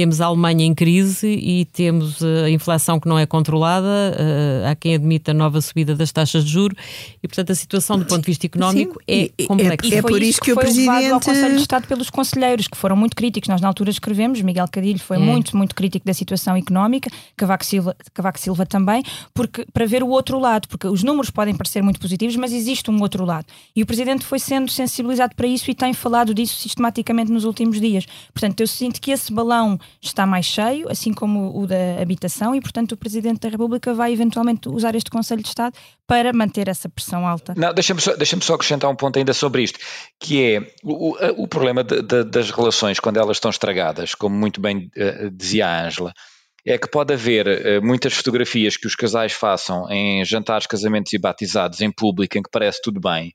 [0.00, 4.74] temos a Alemanha em crise e temos a inflação que não é controlada, uh, há
[4.74, 6.74] quem admita a nova subida das taxas de juro
[7.22, 9.94] e, portanto, a situação do ponto de vista económico Sim, é complexa.
[9.94, 11.10] É, é por isso que, que o Presidente...
[11.10, 13.46] ao Conselho de Estado pelos conselheiros, que foram muito críticos.
[13.50, 15.20] Nós, na altura, escrevemos, Miguel Cadilho foi é.
[15.20, 19.02] muito, muito crítico da situação económica, Cavaco Silva, Cavaco Silva também,
[19.34, 22.90] porque, para ver o outro lado, porque os números podem parecer muito positivos, mas existe
[22.90, 23.44] um outro lado.
[23.76, 27.78] E o Presidente foi sendo sensibilizado para isso e tem falado disso sistematicamente nos últimos
[27.78, 28.06] dias.
[28.32, 32.60] Portanto, eu sinto que esse balão está mais cheio, assim como o da habitação, e
[32.60, 35.76] portanto o Presidente da República vai eventualmente usar este Conselho de Estado
[36.06, 37.54] para manter essa pressão alta.
[37.56, 39.78] Não, deixa-me só, deixa só acrescentar um ponto ainda sobre isto,
[40.18, 44.60] que é o, o problema de, de, das relações quando elas estão estragadas, como muito
[44.60, 46.12] bem uh, dizia a Ângela,
[46.66, 51.18] é que pode haver uh, muitas fotografias que os casais façam em jantares, casamentos e
[51.18, 53.32] batizados em público, em que parece tudo bem,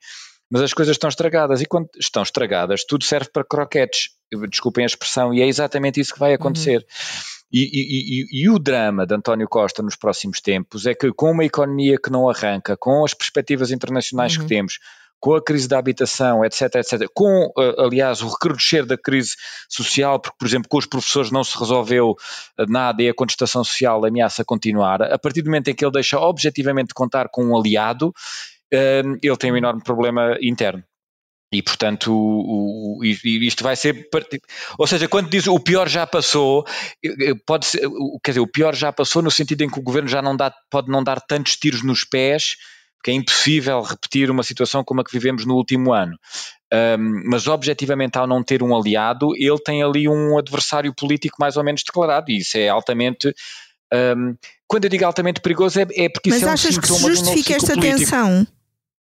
[0.50, 4.10] mas as coisas estão estragadas e quando estão estragadas tudo serve para croquetes,
[4.50, 6.78] desculpem a expressão, e é exatamente isso que vai acontecer.
[6.78, 7.36] Uhum.
[7.52, 11.32] E, e, e, e, o drama de António Costa nos próximos tempos é que, com
[11.32, 14.44] uma economia que não arranca, com as perspectivas internacionais uhum.
[14.44, 14.80] que temos,
[15.20, 19.32] com a crise da habitação, etc, etc, com, eh, aliás, o recrudescer da crise
[19.70, 22.16] social, porque, por exemplo, com os professores não se resolveu
[22.60, 25.94] eh, nada e a contestação social ameaça continuar, a partir do momento em que ele
[25.94, 28.14] deixa objetivamente de contar com um aliado,
[28.72, 30.84] ele tem um enorme problema interno.
[31.56, 34.10] E, portanto, o, o, isto vai ser.
[34.78, 36.66] Ou seja, quando diz o pior já passou,
[37.46, 37.82] pode ser,
[38.24, 40.54] quer dizer, o pior já passou no sentido em que o governo já não dá,
[40.70, 42.56] pode não dar tantos tiros nos pés,
[43.02, 46.18] que é impossível repetir uma situação como a que vivemos no último ano.
[46.74, 51.56] Um, mas, objetivamente, ao não ter um aliado, ele tem ali um adversário político mais
[51.56, 53.34] ou menos declarado, e isso é altamente.
[53.94, 54.36] Um,
[54.68, 57.00] quando eu digo altamente perigoso, é, é porque mas isso é um achas que se
[57.00, 58.48] justifica esta tensão?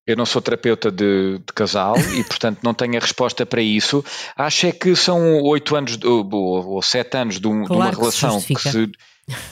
[0.07, 4.05] Eu não sou terapeuta de, de, casal e, portanto, não tenho a resposta para isso.
[4.35, 8.39] Acho é que são oito anos ou, sete anos de, um, claro de uma relação
[8.41, 8.87] que se,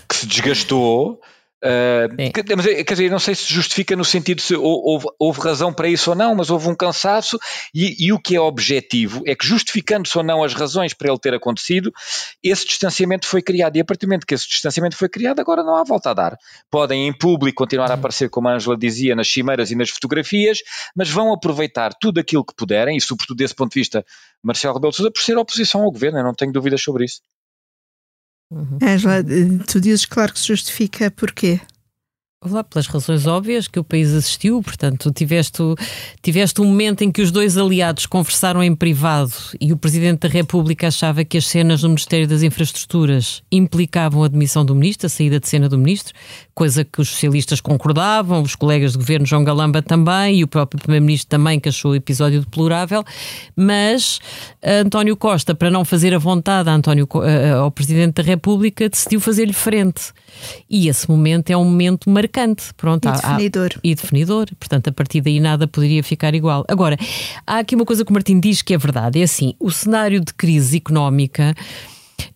[0.08, 1.20] que se desgastou
[1.64, 2.12] Uh,
[2.58, 6.10] mas, quer dizer, não sei se justifica no sentido se houve, houve razão para isso
[6.10, 7.40] ou não, mas houve um cansaço
[7.74, 11.18] e, e o que é objetivo é que justificando-se ou não as razões para ele
[11.18, 11.94] ter acontecido,
[12.44, 15.64] esse distanciamento foi criado e a partir do momento que esse distanciamento foi criado, agora
[15.64, 16.38] não há volta a dar.
[16.70, 20.58] Podem em público continuar a aparecer, como a Ângela dizia, nas cimeiras e nas fotografias,
[20.94, 24.06] mas vão aproveitar tudo aquilo que puderem e sobretudo desse ponto de vista
[24.44, 27.22] Marcelo Rebelo de Sousa por ser oposição ao governo, eu não tenho dúvidas sobre isso.
[28.54, 28.78] Uhum.
[28.82, 29.24] Angela,
[29.68, 31.60] tu dizes claro que se justifica porquê?
[32.46, 35.62] Lá, pelas razões óbvias que o país assistiu, portanto, tiveste,
[36.22, 40.28] tiveste um momento em que os dois aliados conversaram em privado e o Presidente da
[40.28, 45.10] República achava que as cenas no Ministério das Infraestruturas implicavam a demissão do Ministro, a
[45.10, 46.14] saída de cena do Ministro,
[46.54, 50.82] coisa que os socialistas concordavam, os colegas de governo João Galamba também e o próprio
[50.82, 53.06] Primeiro-Ministro também que achou o episódio deplorável,
[53.56, 54.20] mas
[54.62, 57.08] António Costa, para não fazer a vontade a António,
[57.58, 60.12] ao Presidente da República, decidiu fazer-lhe frente.
[60.70, 62.74] E esse momento é um momento marcante.
[62.76, 63.70] Pronto, e há, definidor.
[63.76, 64.48] Há, e definidor.
[64.60, 66.66] Portanto, a partir daí nada poderia ficar igual.
[66.68, 66.98] Agora,
[67.46, 69.20] há aqui uma coisa que o Martim diz que é verdade.
[69.20, 71.56] É assim, o cenário de crise económica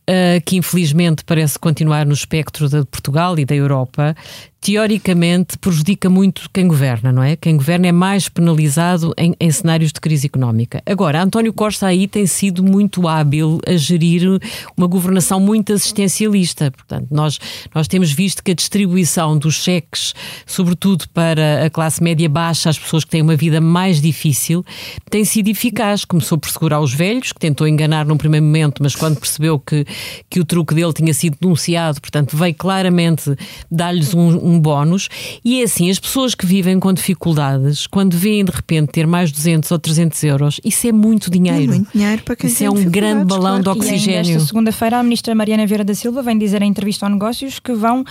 [0.09, 4.15] uh, que infelizmente parece continuar no espectro de Portugal e da Europa,
[4.59, 7.35] teoricamente prejudica muito quem governa, não é?
[7.35, 10.81] Quem governa é mais penalizado em, em, cenários de crise económica.
[10.85, 14.39] Agora, António Costa aí tem sido muito hábil a gerir
[14.75, 16.71] uma governação muito assistencialista.
[16.71, 17.39] Portanto, nós,
[17.73, 20.13] nós temos visto que a distribuição dos cheques,
[20.45, 24.65] sobretudo para a classe média baixa, as pessoas que têm uma vida mais difícil,
[25.09, 26.03] tem sido eficaz.
[26.03, 29.85] Começou por segurar os velhos, que tentou enganar num primeiro momento, mas quando percebeu que,
[30.29, 33.35] que o truque dele tinha sido denunciado, portanto, veio claramente
[33.69, 35.09] dar-lhes um um bónus.
[35.43, 39.31] E é assim, as pessoas que vivem com dificuldades, quando veem de repente ter mais
[39.31, 41.71] 200 ou 300 euros, isso é muito dinheiro.
[41.71, 43.63] É muito dinheiro para quem Isso é um grande balão claro.
[43.63, 44.31] de oxigênio.
[44.31, 47.59] E esta segunda-feira, a ministra Mariana Vieira da Silva vem dizer em entrevista ao Negócios
[47.59, 48.03] que vão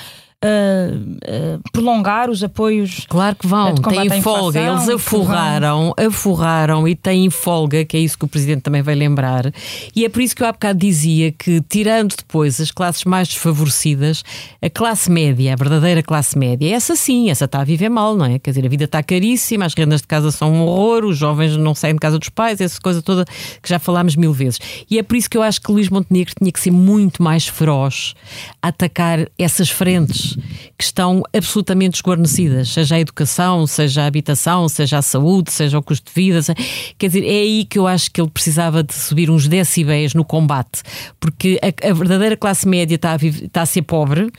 [0.46, 3.06] uh, prolongar os apoios.
[3.08, 4.60] Claro que vão, têm folga.
[4.60, 9.52] Eles aforraram, aforraram e têm folga, que é isso que o Presidente também vai lembrar.
[9.94, 13.28] E é por isso que eu há bocado dizia que, tirando depois as classes mais
[13.28, 14.22] desfavorecidas,
[14.62, 18.26] a classe média, a verdadeira classe média, essa sim, essa está a viver mal, não
[18.26, 18.38] é?
[18.38, 21.56] Quer dizer, a vida está caríssima, as rendas de casa são um horror, os jovens
[21.56, 24.58] não saem de casa dos pais, essa coisa toda que já falámos mil vezes.
[24.90, 27.46] E é por isso que eu acho que Luís Montenegro tinha que ser muito mais
[27.46, 28.14] feroz
[28.62, 30.35] a atacar essas frentes
[30.76, 35.82] que estão absolutamente esguarnecidas, seja a educação, seja a habitação, seja a saúde, seja o
[35.82, 36.42] custo de vida.
[36.42, 36.58] Seja...
[36.98, 40.24] Quer dizer, é aí que eu acho que ele precisava de subir uns decibéis no
[40.24, 40.82] combate,
[41.18, 44.30] porque a, a verdadeira classe média está a, viver, está a ser pobre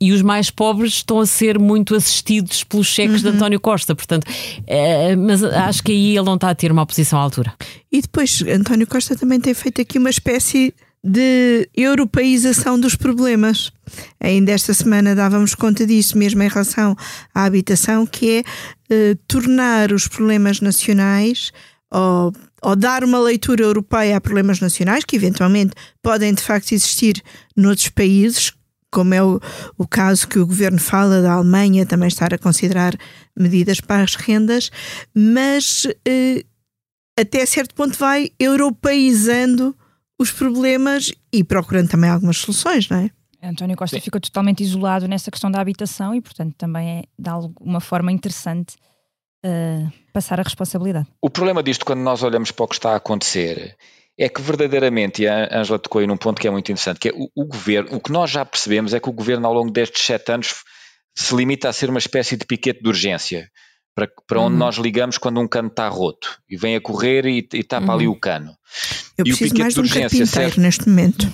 [0.00, 3.30] e os mais pobres estão a ser muito assistidos pelos cheques uhum.
[3.30, 3.94] de António Costa.
[3.94, 4.26] Portanto,
[4.66, 7.54] é, mas acho que aí ele não está a ter uma oposição à altura.
[7.90, 13.70] E depois, António Costa também tem feito aqui uma espécie de europeização dos problemas.
[14.18, 16.96] Ainda esta semana dávamos conta disso, mesmo em relação
[17.34, 18.44] à habitação, que é
[18.88, 21.52] eh, tornar os problemas nacionais
[21.90, 27.22] ou, ou, dar uma leitura europeia a problemas nacionais, que eventualmente podem de facto existir
[27.54, 28.52] noutros países,
[28.90, 29.38] como é o,
[29.76, 32.96] o caso que o governo fala da Alemanha também estar a considerar
[33.38, 34.70] medidas para as rendas,
[35.14, 36.44] mas eh,
[37.18, 39.76] até certo ponto vai europeizando
[40.18, 43.10] os problemas e procurando também algumas soluções, não é?
[43.42, 44.02] António Costa Sim.
[44.02, 48.76] ficou totalmente isolado nessa questão da habitação e, portanto, também é de alguma forma interessante
[49.44, 51.06] uh, passar a responsabilidade.
[51.20, 53.76] O problema disto, quando nós olhamos para o que está a acontecer,
[54.18, 57.08] é que verdadeiramente, e a Angela tocou aí num ponto que é muito interessante, que
[57.10, 59.70] é o, o governo, o que nós já percebemos é que o governo, ao longo
[59.70, 60.64] destes sete anos,
[61.14, 63.50] se limita a ser uma espécie de piquete de urgência
[63.94, 64.58] para, para onde uhum.
[64.58, 67.92] nós ligamos quando um cano está roto e vem a correr e, e tapa uhum.
[67.92, 68.56] ali o cano.
[69.16, 71.32] Eu e preciso mais de um carpinteiro serve, neste momento.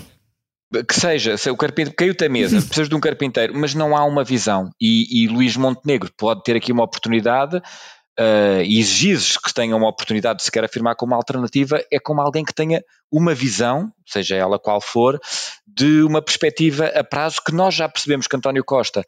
[0.86, 2.62] Que seja, se o carpinteiro caiu-te a mesa, uhum.
[2.62, 4.70] precisas de um carpinteiro, mas não há uma visão.
[4.80, 9.88] E, e Luís Montenegro pode ter aqui uma oportunidade uh, e exigires que tenha uma
[9.88, 14.36] oportunidade de se quer afirmar como alternativa, é como alguém que tenha uma visão, seja
[14.36, 15.18] ela qual for,
[15.66, 19.04] de uma perspectiva a prazo que nós já percebemos que António Costa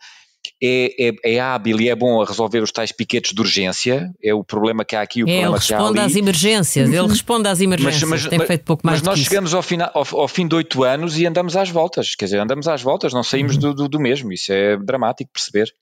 [0.63, 4.35] é, é, é, hábil e é bom a resolver os tais piquetes de urgência, é
[4.35, 5.23] o problema que há aqui.
[5.23, 8.65] O é, problema ele responde às emergências, ele responde às emergências, mas, mas, tem feito
[8.65, 11.57] pouco mais Mas nós chegamos ao, final, ao, ao, fim de oito anos e andamos
[11.57, 13.61] às voltas, quer dizer, andamos às voltas, não saímos uhum.
[13.61, 15.73] do, do, do mesmo, isso é dramático perceber.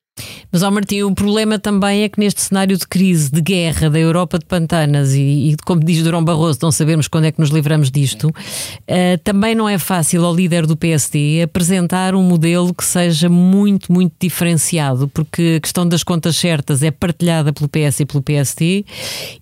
[0.53, 3.99] Mas, ó Martim, o problema também é que neste cenário de crise, de guerra da
[3.99, 7.51] Europa de pantanas e, e como diz Durão Barroso, não sabemos quando é que nos
[7.51, 12.85] livramos disto, uh, também não é fácil ao líder do PSD apresentar um modelo que
[12.85, 18.07] seja muito, muito diferenciado, porque a questão das contas certas é partilhada pelo PS e
[18.07, 18.85] pelo PSD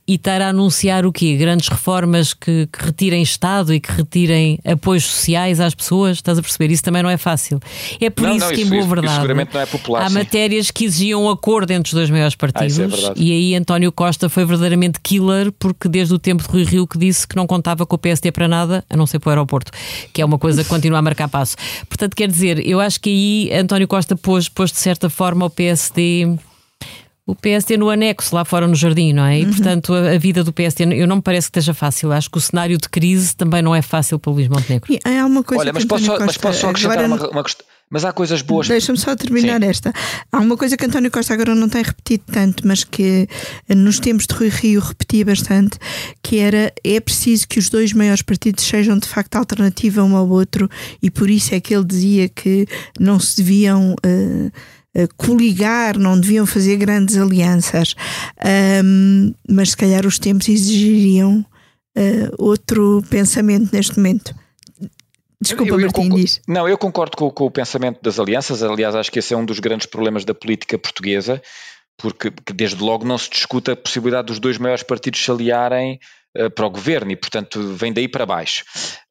[0.07, 1.37] e estar a anunciar o quê?
[1.37, 6.43] Grandes reformas que, que retirem Estado e que retirem apoios sociais às pessoas, estás a
[6.43, 6.73] perceber?
[6.73, 7.61] Isso também não é fácil.
[8.01, 9.67] É por não, isso não, que, isso, em boa isso, verdade, isso seguramente não é
[9.67, 10.15] popular, há sim.
[10.15, 12.79] matérias que exigiam um acordo entre os dois maiores partidos.
[12.79, 16.65] Ah, é e aí António Costa foi verdadeiramente killer, porque desde o tempo de Rui
[16.65, 19.29] Rio que disse que não contava com o PSD para nada, a não ser para
[19.29, 19.73] o aeroporto,
[20.13, 21.57] que é uma coisa que continua a marcar passo.
[21.89, 25.51] Portanto, quer dizer, eu acho que aí António Costa pôs, pôs de certa forma o
[25.51, 26.39] PSD
[27.27, 29.39] o PSD no anexo, lá fora no jardim, não é?
[29.39, 29.51] E, uhum.
[29.51, 32.11] portanto, a, a, vida do PSD, eu não me parece que esteja fácil.
[32.11, 34.91] Acho que o cenário de crise também não é fácil para o Luís Montenegro.
[34.91, 37.25] E há uma coisa Olha, mas posso, Costa, mas posso só acrescentar agora...
[37.25, 38.69] uma, uma questão mas há coisas boas.
[38.69, 39.67] Deixa-me só terminar Sim.
[39.69, 39.93] esta.
[40.31, 43.29] Há uma coisa que António Costa agora não tem repetido tanto, mas que
[43.69, 45.79] eh, nos tempos de Rui Rio repetia bastante,
[46.23, 50.29] que era é preciso que os dois maiores partidos sejam de facto alternativa um ao
[50.29, 50.69] outro
[51.03, 52.67] e por isso é que ele dizia que
[52.99, 57.95] não se deviam uh, uh, coligar, não deviam fazer grandes alianças.
[58.85, 61.45] Um, mas se calhar os tempos exigiriam
[61.97, 64.35] uh, outro pensamento neste momento.
[65.41, 66.41] Desculpa, eu, eu Martim, diz.
[66.49, 68.63] Não, eu concordo com, com, o pensamento das alianças.
[68.63, 71.41] Aliás, acho que esse é um dos grandes problemas da política portuguesa,
[71.97, 76.01] porque desde logo não se discute a possibilidade dos dois maiores partidos se aliarem
[76.55, 78.65] para o governo e, portanto, vem daí para baixo.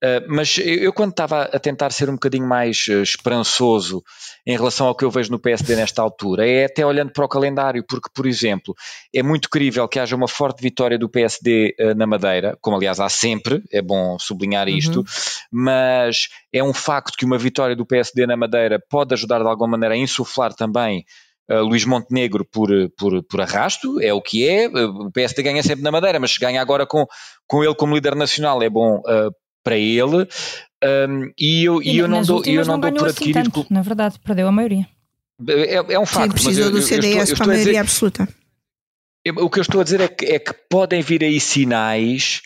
[0.03, 4.03] Uh, mas eu, quando estava a tentar ser um bocadinho mais uh, esperançoso
[4.45, 7.27] em relação ao que eu vejo no PSD nesta altura, é até olhando para o
[7.27, 8.75] calendário, porque, por exemplo,
[9.13, 13.09] é muito crível que haja uma forte vitória do PSD na Madeira, como aliás há
[13.09, 15.05] sempre, é bom sublinhar isto, uhum.
[15.51, 19.71] mas é um facto que uma vitória do PSD na Madeira pode ajudar de alguma
[19.71, 21.03] maneira a insuflar também
[21.49, 24.67] Uh, Luís Montenegro por, por, por arrasto, é o que é.
[24.67, 27.05] O PSD ganha sempre na Madeira, mas se ganha agora com,
[27.47, 29.31] com ele como líder nacional é bom uh,
[29.63, 30.27] para ele.
[30.83, 33.51] Um, e eu, e, e eu não dou, eu não, não dou por assim adquirido.
[33.51, 34.87] Tanto, na verdade, perdeu a maioria.
[35.47, 36.37] É, é um facto.
[36.37, 38.27] Sim, precisou do CDS para a maioria absoluta.
[39.37, 42.41] o que eu estou a dizer é que, é que podem vir aí sinais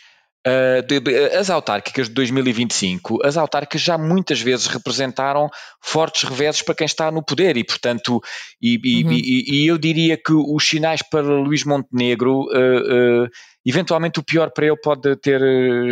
[1.38, 5.48] as autárquicas de 2025, as autárquicas já muitas vezes representaram
[5.80, 8.20] fortes reveses para quem está no poder e, portanto,
[8.60, 9.12] e, uhum.
[9.12, 13.28] e, e eu diria que os sinais para Luís Montenegro, uh, uh,
[13.64, 15.40] eventualmente o pior para ele pode ter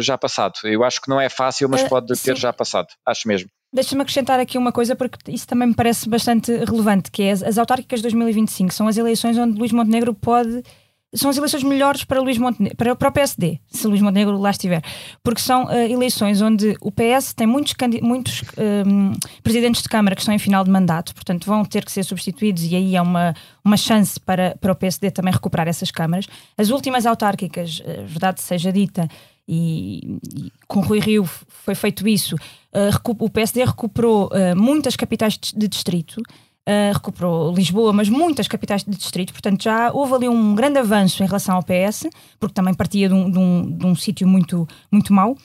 [0.00, 0.54] já passado.
[0.64, 3.48] Eu acho que não é fácil, mas pode ter já passado, acho mesmo.
[3.72, 7.42] Deixa-me acrescentar aqui uma coisa, porque isso também me parece bastante relevante, que é as,
[7.42, 10.64] as autárquicas de 2025 são as eleições onde Luís Montenegro pode
[11.12, 14.50] são as eleições melhores para Luís Montenegro, para, para o PSD, se Luís Montenegro lá
[14.50, 14.82] estiver,
[15.22, 18.42] porque são uh, eleições onde o PS tem muitos, muitos
[18.86, 22.04] um, presidentes de Câmara que estão em final de mandato, portanto vão ter que ser
[22.04, 26.26] substituídos e aí é uma, uma chance para, para o PSD também recuperar essas câmaras.
[26.56, 29.08] As últimas autárquicas, a verdade seja dita,
[29.48, 35.36] e, e com Rui Rio foi feito isso, uh, o PSD recuperou uh, muitas capitais
[35.36, 36.22] de distrito,
[36.68, 41.22] Uh, recuperou Lisboa, mas muitas capitais de distrito, portanto já houve ali um grande avanço
[41.22, 42.06] em relação ao PS,
[42.38, 45.36] porque também partia de um, de um, de um sítio muito, muito mau.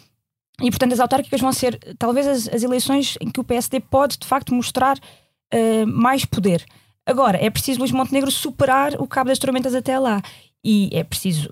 [0.62, 4.18] E portanto as autárquicas vão ser talvez as, as eleições em que o PSD pode
[4.18, 6.64] de facto mostrar uh, mais poder.
[7.06, 10.22] Agora, é preciso Luís Montenegro superar o cabo das tormentas até lá.
[10.64, 11.48] E é preciso.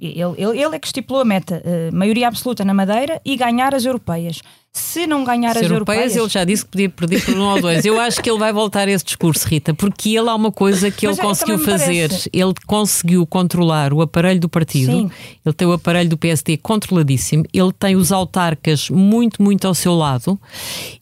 [0.00, 3.74] Ele, ele, ele é que estipulou a meta, uh, maioria absoluta na Madeira e ganhar
[3.74, 4.40] as europeias
[4.76, 6.16] se não ganhar se as europeias, europeias.
[6.16, 7.84] Ele já disse que podia perder por um ou dois.
[7.84, 10.90] Eu acho que ele vai voltar a esse discurso, Rita, porque ele há uma coisa
[10.90, 12.08] que ele é, conseguiu fazer.
[12.08, 12.30] Parece.
[12.32, 14.90] Ele conseguiu controlar o aparelho do partido.
[14.90, 15.10] Sim.
[15.46, 17.44] Ele tem o aparelho do PSD controladíssimo.
[17.52, 20.38] Ele tem os autarcas muito, muito ao seu lado.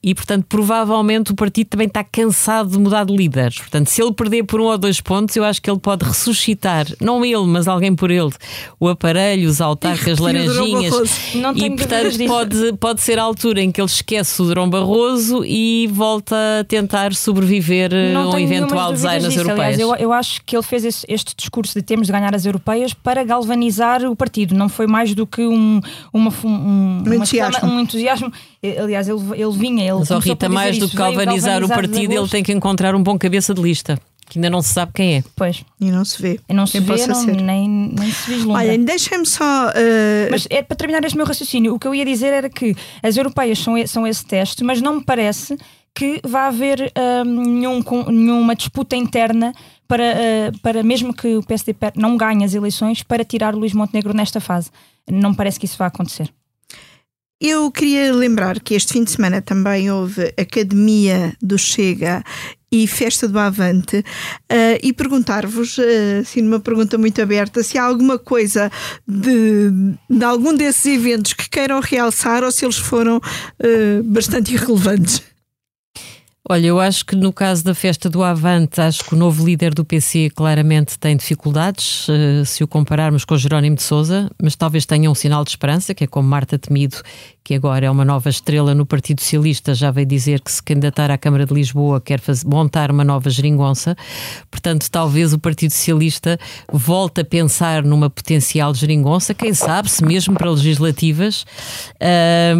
[0.03, 3.57] E, portanto, provavelmente o partido também está cansado de mudar de líderes.
[3.57, 6.87] Portanto, se ele perder por um ou dois pontos, eu acho que ele pode ressuscitar,
[7.01, 8.31] não ele, mas alguém por ele,
[8.79, 10.95] o aparelho, os autarcas laranjinhas.
[11.57, 15.89] E, portanto, pode, pode ser a altura em que ele esquece o Durão Barroso e
[15.91, 19.75] volta a tentar sobreviver a um eventual design nas europeias.
[19.75, 22.45] Aliás, eu, eu, acho que ele fez esse, este discurso de temos de ganhar as
[22.45, 25.81] europeias para galvanizar o partido, não foi mais do que um,
[26.13, 27.69] uma, um, um, entusiasmo.
[27.69, 28.33] um entusiasmo.
[28.81, 29.85] Aliás, ele, ele vinha.
[29.85, 32.95] Ele Mas, oh, Rita, mais do que galvanizar, galvanizar o partido, ele tem que encontrar
[32.95, 33.99] um bom cabeça de lista
[34.33, 35.25] que ainda não se sabe quem é.
[35.37, 35.63] Pois.
[35.79, 36.41] E não se vê.
[36.49, 38.63] E não se vê, não, nem, nem se vislumbra.
[38.63, 39.69] Olha, deixem-me só.
[39.69, 40.31] Uh...
[40.31, 41.75] Mas é para terminar este meu raciocínio.
[41.75, 44.97] O que eu ia dizer era que as europeias são, são esse teste, mas não
[44.97, 45.59] me parece
[45.95, 49.53] que vá haver uh, nenhum, nenhuma disputa interna
[49.87, 53.75] para, uh, para mesmo que o PSD não ganhe as eleições, para tirar o Luís
[53.75, 54.71] Montenegro nesta fase.
[55.11, 56.33] Não me parece que isso vá acontecer.
[57.39, 62.25] Eu queria lembrar que este fim de semana também houve Academia do Chega
[62.73, 64.05] e Festa do Avante uh,
[64.83, 68.73] e perguntar-vos, uh, assim numa pergunta muito aberta, se há alguma coisa
[69.07, 69.71] de,
[70.09, 75.23] de algum desses eventos que queiram realçar ou se eles foram uh, bastante irrelevantes.
[76.49, 79.73] Olha, eu acho que no caso da festa do Avante, acho que o novo líder
[79.73, 82.09] do PC claramente tem dificuldades,
[82.45, 86.03] se o compararmos com Jerónimo de Souza, mas talvez tenha um sinal de esperança, que
[86.03, 86.97] é como Marta Temido
[87.45, 91.11] que agora é uma nova estrela no Partido Socialista, já veio dizer que se candidatar
[91.11, 93.97] à Câmara de Lisboa quer fazer, montar uma nova geringonça.
[94.51, 96.39] Portanto, talvez o Partido Socialista
[96.73, 101.45] volte a pensar numa potencial geringonça, quem sabe, se mesmo para legislativas,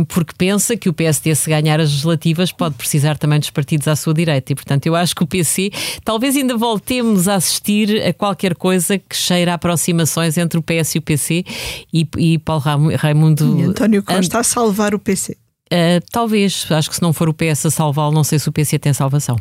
[0.09, 3.95] porque pensa que o PSD, se ganhar as legislativas, pode precisar também dos partidos à
[3.95, 4.53] sua direita.
[4.53, 5.71] E, portanto, eu acho que o PC,
[6.05, 10.97] talvez ainda voltemos a assistir a qualquer coisa que cheira a aproximações entre o PS
[10.97, 11.45] e o PC
[11.93, 12.63] e, e Paulo
[12.99, 13.61] Raimundo.
[13.61, 15.33] E António Costa a salvar salvar o PC?
[15.33, 15.37] Uh,
[15.71, 18.53] eh, talvez, acho que se não for o PS a salvá-lo, não sei se o
[18.53, 19.37] PC tem salvação.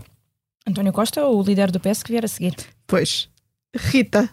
[0.68, 2.56] António Costa ou o líder do PS que vier a seguir?
[2.86, 3.30] Pois.
[3.76, 4.30] Rita,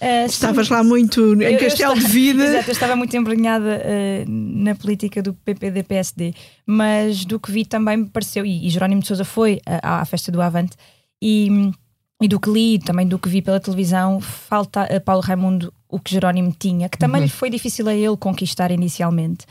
[0.00, 2.42] Uh, Estavas lá muito em eu, castelo eu de vida.
[2.44, 6.34] Exato, eu estava muito embrenhada uh, na política do PPD-PSD,
[6.66, 10.04] mas do que vi também me pareceu, e, e Jerónimo de Souza foi à, à,
[10.04, 10.76] festa do Avante,
[11.22, 11.70] e,
[12.20, 16.00] e do que li, também do que vi pela televisão, falta a Paulo Raimundo o
[16.00, 17.26] que Jerónimo tinha, que também uhum.
[17.26, 19.46] lhe foi difícil a ele conquistar inicialmente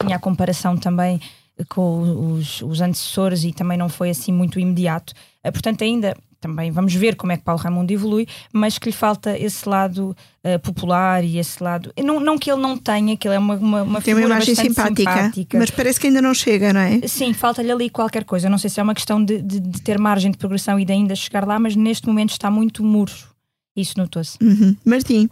[0.00, 1.20] tinha a comparação também
[1.68, 5.14] com os, os antecessores e também não foi assim muito imediato.
[5.42, 8.94] Eh, portanto, ainda também vamos ver como é que Paulo Raimundo evolui, mas que lhe
[8.94, 11.92] falta esse lado uh, popular e esse lado.
[12.02, 14.54] Não, não que ele não tenha, que ele é uma, uma, uma Tem uma imagem
[14.54, 17.00] simpática, simpática, mas parece que ainda não chega, não é?
[17.08, 18.48] Sim, falta-lhe ali qualquer coisa.
[18.48, 20.92] Não sei se é uma questão de, de, de, ter margem de progressão e de
[20.92, 23.34] ainda chegar lá, mas neste momento está muito murcho.
[23.74, 24.38] Isso notou-se.
[24.42, 24.76] Uhum.
[24.84, 25.28] Martim.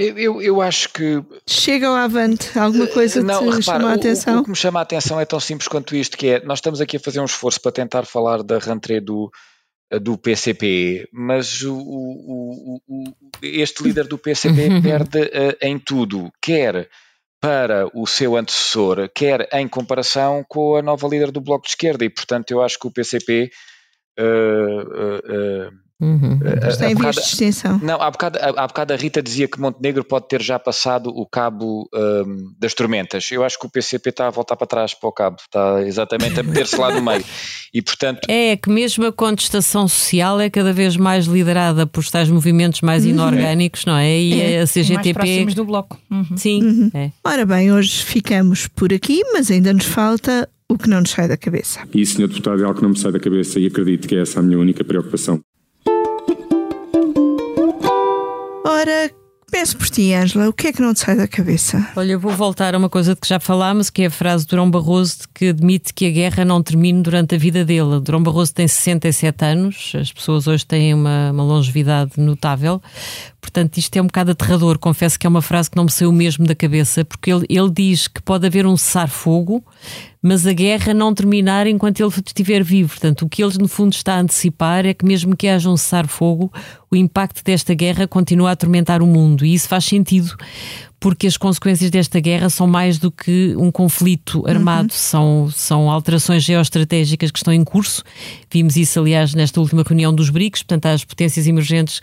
[0.00, 1.22] Eu, eu acho que.
[1.46, 4.36] Chega ao avante, alguma coisa não, te repara, chama a atenção?
[4.36, 6.58] O, o, que me chama a atenção é tão simples quanto isto: que é nós
[6.58, 9.30] estamos aqui a fazer um esforço para tentar falar da rentrée do,
[10.00, 13.04] do PCP, mas o, o, o,
[13.42, 16.88] este líder do PCP perde uh, em tudo, quer
[17.40, 22.04] para o seu antecessor, quer em comparação com a nova líder do Bloco de Esquerda,
[22.04, 23.50] e portanto eu acho que o PCP
[24.18, 26.38] uh, uh, Uhum.
[26.66, 27.78] Está em vias de extinção.
[27.82, 31.26] Não, há bocado, há bocado a Rita dizia que Montenegro pode ter já passado o
[31.26, 33.30] cabo um, das tormentas.
[33.30, 36.40] Eu acho que o PCP está a voltar para trás para o cabo, está exatamente
[36.40, 37.24] a meter-se lá no meio.
[37.72, 38.26] E portanto.
[38.28, 43.04] É que mesmo a contestação social é cada vez mais liderada por tais movimentos mais
[43.04, 43.10] uhum.
[43.10, 44.18] inorgânicos, não é?
[44.18, 44.62] E é.
[44.62, 45.44] a CGTP.
[45.44, 45.96] Mais do bloco.
[46.10, 46.36] Uhum.
[46.36, 46.64] Sim.
[46.64, 46.90] Uhum.
[46.92, 47.12] É.
[47.22, 51.28] Ora bem, hoje ficamos por aqui, mas ainda nos falta o que não nos sai
[51.28, 51.80] da cabeça.
[51.92, 52.28] E, Sr.
[52.28, 54.42] Deputado, é algo que não me sai da cabeça e acredito que é essa a
[54.42, 55.40] minha única preocupação.
[58.80, 59.10] Ora,
[59.50, 61.84] Peço por ti, Ângela, o que é que não te sai da cabeça?
[61.96, 64.44] Olha, eu vou voltar a uma coisa de que já falámos, que é a frase
[64.44, 67.98] de Durão Barroso que admite que a guerra não termine durante a vida dele.
[68.00, 72.80] Durão Barroso tem 67 anos, as pessoas hoje têm uma, uma longevidade notável,
[73.40, 74.78] portanto isto é um bocado aterrador.
[74.78, 77.70] Confesso que é uma frase que não me saiu mesmo da cabeça, porque ele, ele
[77.70, 79.64] diz que pode haver um cessar-fogo,
[80.22, 82.90] mas a guerra não terminar enquanto ele estiver vivo.
[82.90, 85.76] Portanto, o que ele no fundo está a antecipar é que mesmo que haja um
[85.76, 86.52] cessar-fogo,
[86.90, 89.44] o impacto desta guerra continua a atormentar o mundo.
[89.44, 90.36] E isso faz sentido,
[90.98, 94.98] porque as consequências desta guerra são mais do que um conflito armado, uhum.
[94.98, 98.02] são, são alterações geoestratégicas que estão em curso.
[98.52, 102.00] Vimos isso, aliás, nesta última reunião dos BRICS, portanto, há as potências emergentes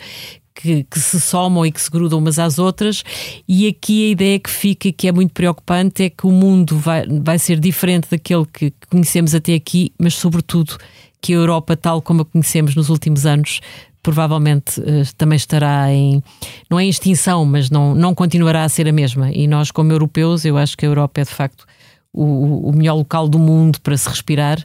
[0.59, 3.03] que, que, se somam e que se grudam umas às outras,
[3.47, 7.05] e aqui a ideia que fica, que é muito preocupante, é que o mundo vai,
[7.07, 10.77] vai ser diferente daquele que conhecemos até aqui, mas sobretudo
[11.21, 13.59] que a Europa, tal como a conhecemos nos últimos anos,
[14.01, 16.23] provavelmente uh, também estará em,
[16.69, 19.31] não é em extinção, mas não, não continuará a ser a mesma.
[19.31, 21.65] E nós, como europeus, eu acho que a Europa é de facto
[22.17, 24.63] o, o melhor local do mundo para se respirar.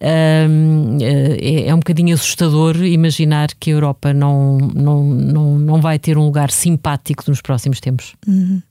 [0.00, 5.98] Um, é, é, um bocadinho assustador imaginar que a Europa não, não, não, não vai
[5.98, 8.14] ter um lugar simpático nos próximos tempos.
[8.26, 8.62] Uhum.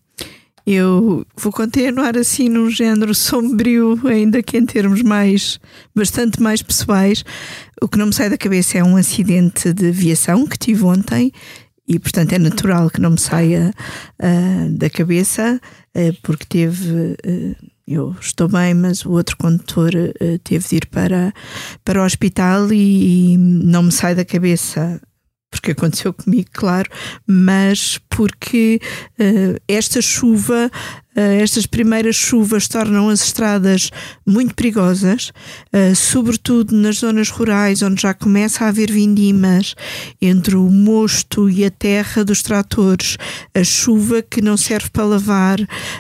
[0.66, 5.60] Eu vou continuar assim num género sombrio, ainda que em termos mais
[5.94, 7.26] bastante mais pessoais.
[7.82, 11.32] O que não me sai da cabeça é um acidente de aviação que tive ontem
[11.88, 13.74] e portanto é natural que não me saia
[14.22, 15.60] uh, da cabeça
[15.98, 17.56] uh, porque teve uh,
[17.94, 21.34] eu estou bem, mas o outro condutor uh, teve de ir para,
[21.84, 25.00] para o hospital e, e não me sai da cabeça
[25.52, 26.90] porque aconteceu comigo, claro,
[27.28, 28.80] mas porque
[29.20, 30.72] uh, esta chuva
[31.16, 33.92] estas primeiras chuvas tornam as estradas
[34.26, 35.32] muito perigosas,
[35.74, 39.76] eh, sobretudo nas zonas rurais, onde já começa a haver vindimas
[40.22, 43.18] entre o mosto e a terra dos tratores,
[43.54, 45.60] a chuva que não serve para lavar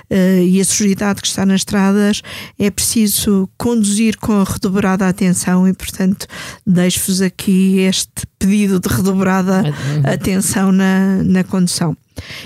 [0.09, 2.21] eh, e a sujidade que está nas estradas,
[2.57, 6.25] é preciso conduzir com a redobrada atenção e, portanto,
[6.65, 9.63] deixo-vos aqui este pedido de redobrada
[10.03, 11.95] atenção na, na condução.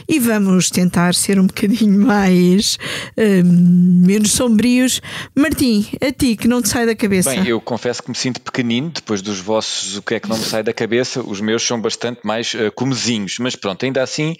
[0.07, 2.78] E vamos tentar ser um bocadinho mais
[3.17, 5.01] um, menos sombrios.
[5.36, 7.30] Martim, a ti que não te sai da cabeça.
[7.30, 10.38] Bem, eu confesso que me sinto pequenino depois dos vossos o que é que não
[10.38, 11.21] me sai da cabeça.
[11.21, 14.36] Os meus são bastante mais uh, comezinhos, mas pronto, ainda assim.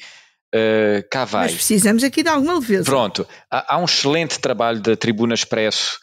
[0.54, 1.46] Uh, cá vai.
[1.48, 2.86] Mas precisamos aqui de alguma leveza.
[2.86, 5.98] Pronto, há, há um excelente trabalho da Tribuna Expresso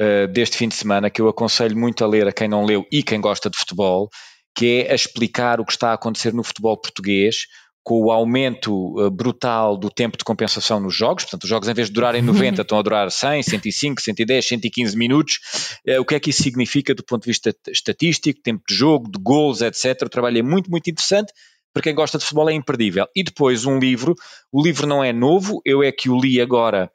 [0.00, 2.86] uh, deste fim de semana que eu aconselho muito a ler a quem não leu
[2.90, 4.08] e quem gosta de futebol,
[4.54, 7.46] que é a explicar o que está a acontecer no futebol português,
[7.88, 11.72] com o aumento uh, brutal do tempo de compensação nos jogos, portanto, os jogos em
[11.72, 15.38] vez de durarem 90 estão a durar 100, 105, 110, 115 minutos.
[15.88, 19.10] Uh, o que é que isso significa do ponto de vista estatístico, tempo de jogo,
[19.10, 20.02] de gols, etc.
[20.02, 21.32] O trabalho é muito, muito interessante.
[21.72, 23.06] Para quem gosta de futebol é imperdível.
[23.16, 24.14] E depois um livro,
[24.52, 26.92] o livro não é novo, eu é que o li agora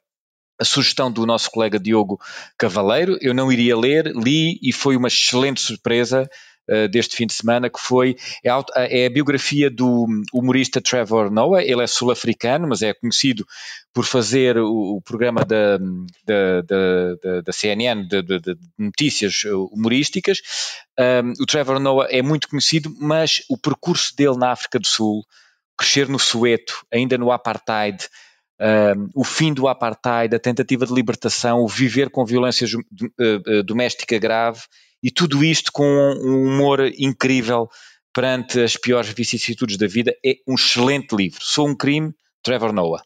[0.60, 2.20] a sugestão do nosso colega Diogo
[2.56, 3.18] Cavaleiro.
[3.20, 6.28] Eu não iria ler, li e foi uma excelente surpresa.
[6.66, 11.30] Uh, deste fim de semana, que foi é a, é a, biografia do humorista Trevor
[11.30, 11.62] Noah.
[11.62, 13.46] Ele é sul-africano, mas é conhecido
[13.92, 15.76] por fazer o, o programa da,
[16.24, 20.38] da, da, da CNN de, de, de, notícias humorísticas.
[20.98, 25.22] Um, o Trevor Noah é muito conhecido, mas o percurso dele na África do Sul,
[25.76, 28.08] crescer no Sueto, ainda no apartheid,
[28.60, 34.18] um, o fim do apartheid, a tentativa de libertação, o viver com violência uh, doméstica
[34.18, 34.62] grave
[35.04, 37.68] e tudo isto com um humor incrível
[38.14, 40.14] perante as piores vicissitudes da vida.
[40.24, 41.40] É um excelente livro.
[41.42, 43.02] Sou um crime, Trevor Noah.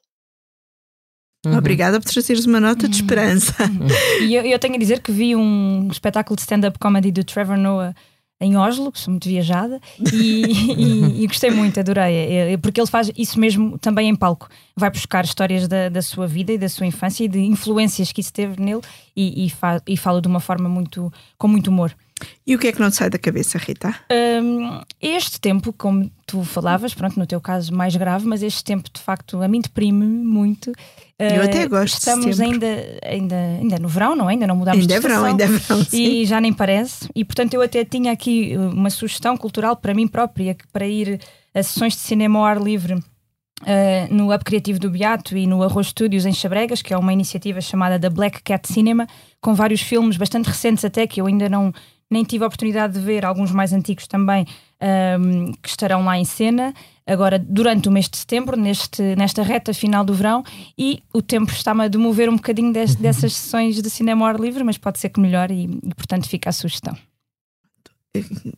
[1.44, 1.56] Uhum.
[1.56, 3.52] Obrigada por trazeres uma nota de esperança.
[3.64, 4.26] Uhum.
[4.28, 7.56] E eu, eu, tenho a dizer que vi um espetáculo de stand-up comedy do Trevor
[7.56, 7.94] Noah
[8.40, 9.80] em Oslo, que sou muito viajada,
[10.12, 10.42] e,
[10.76, 14.48] e, e gostei muito, adorei, é, é, porque ele faz isso mesmo também em palco.
[14.76, 18.20] Vai buscar histórias da, da sua vida e da sua infância e de influências que
[18.20, 18.80] isso teve nele
[19.16, 21.94] e, e, fa, e fala de uma forma muito, com muito humor.
[22.46, 23.94] E o que é que não te sai da cabeça, Rita?
[24.10, 28.88] Um, este tempo, como tu falavas, pronto, no teu caso mais grave, mas este tempo
[28.92, 30.72] de facto a mim deprime muito.
[31.18, 32.66] Eu até gosto Estamos ainda,
[33.04, 34.34] ainda, ainda no verão, não é?
[34.34, 35.24] Ainda não mudámos ainda de estação.
[35.24, 35.90] Ainda é verão, ainda é verão.
[35.90, 36.02] Sim.
[36.02, 37.08] E já nem parece.
[37.14, 41.20] E portanto eu até tinha aqui uma sugestão cultural para mim própria, para ir
[41.52, 43.02] a sessões de cinema ao ar livre
[43.62, 47.12] Uh, no Up Criativo do Beato e no Arroz Studios em Chabregas, que é uma
[47.12, 49.04] iniciativa chamada da Black Cat Cinema,
[49.40, 51.72] com vários filmes bastante recentes até, que eu ainda não
[52.10, 54.46] nem tive a oportunidade de ver, alguns mais antigos também,
[55.20, 56.72] um, que estarão lá em cena,
[57.06, 60.42] agora durante o mês de setembro, neste, nesta reta final do verão,
[60.76, 64.40] e o tempo está-me a demover um bocadinho des, dessas sessões de cinema ao ar
[64.40, 66.96] livre, mas pode ser que melhore e, e portanto fica a sugestão.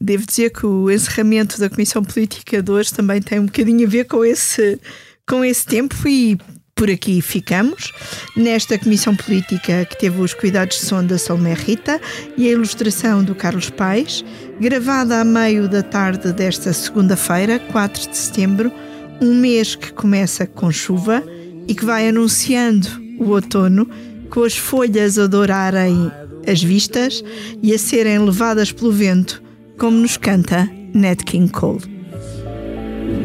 [0.00, 3.90] Devo dizer que o encerramento da Comissão Política de hoje também tem um bocadinho a
[3.90, 4.80] ver com esse,
[5.28, 6.38] com esse tempo e
[6.80, 7.92] por aqui ficamos.
[8.34, 12.00] Nesta Comissão Política que teve os cuidados de som da Salomé Rita
[12.38, 14.24] e a ilustração do Carlos Paes,
[14.58, 18.72] gravada a meio da tarde desta segunda-feira, 4 de setembro,
[19.20, 21.22] um mês que começa com chuva
[21.68, 23.86] e que vai anunciando o outono,
[24.30, 26.10] com as folhas a dourarem
[26.50, 27.22] as vistas
[27.62, 29.42] e a serem levadas pelo vento,
[29.76, 31.82] como nos canta Nat King Cole.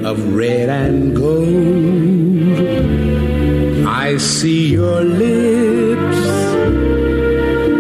[0.04, 3.05] Of red and gold,
[4.08, 6.22] I see your lips,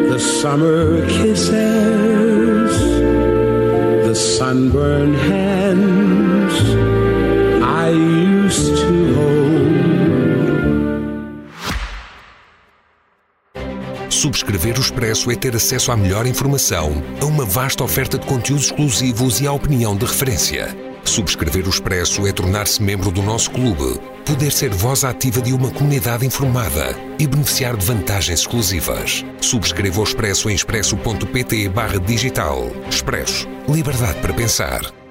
[0.09, 1.51] the summer kisses,
[4.07, 6.55] the sunburned hands
[7.61, 9.05] I used to
[14.09, 18.65] Subscrever o Expresso é ter acesso à melhor informação, a uma vasta oferta de conteúdos
[18.65, 20.94] exclusivos e à opinião de referência.
[21.05, 25.71] Subscrever o Expresso é tornar-se membro do nosso clube, poder ser voz ativa de uma
[25.71, 29.23] comunidade informada e beneficiar de vantagens exclusivas.
[29.39, 31.71] Subscreva o Expresso em expresso.pt
[32.05, 32.71] digital.
[32.89, 33.47] Expresso.
[33.69, 35.04] Liberdade para pensar.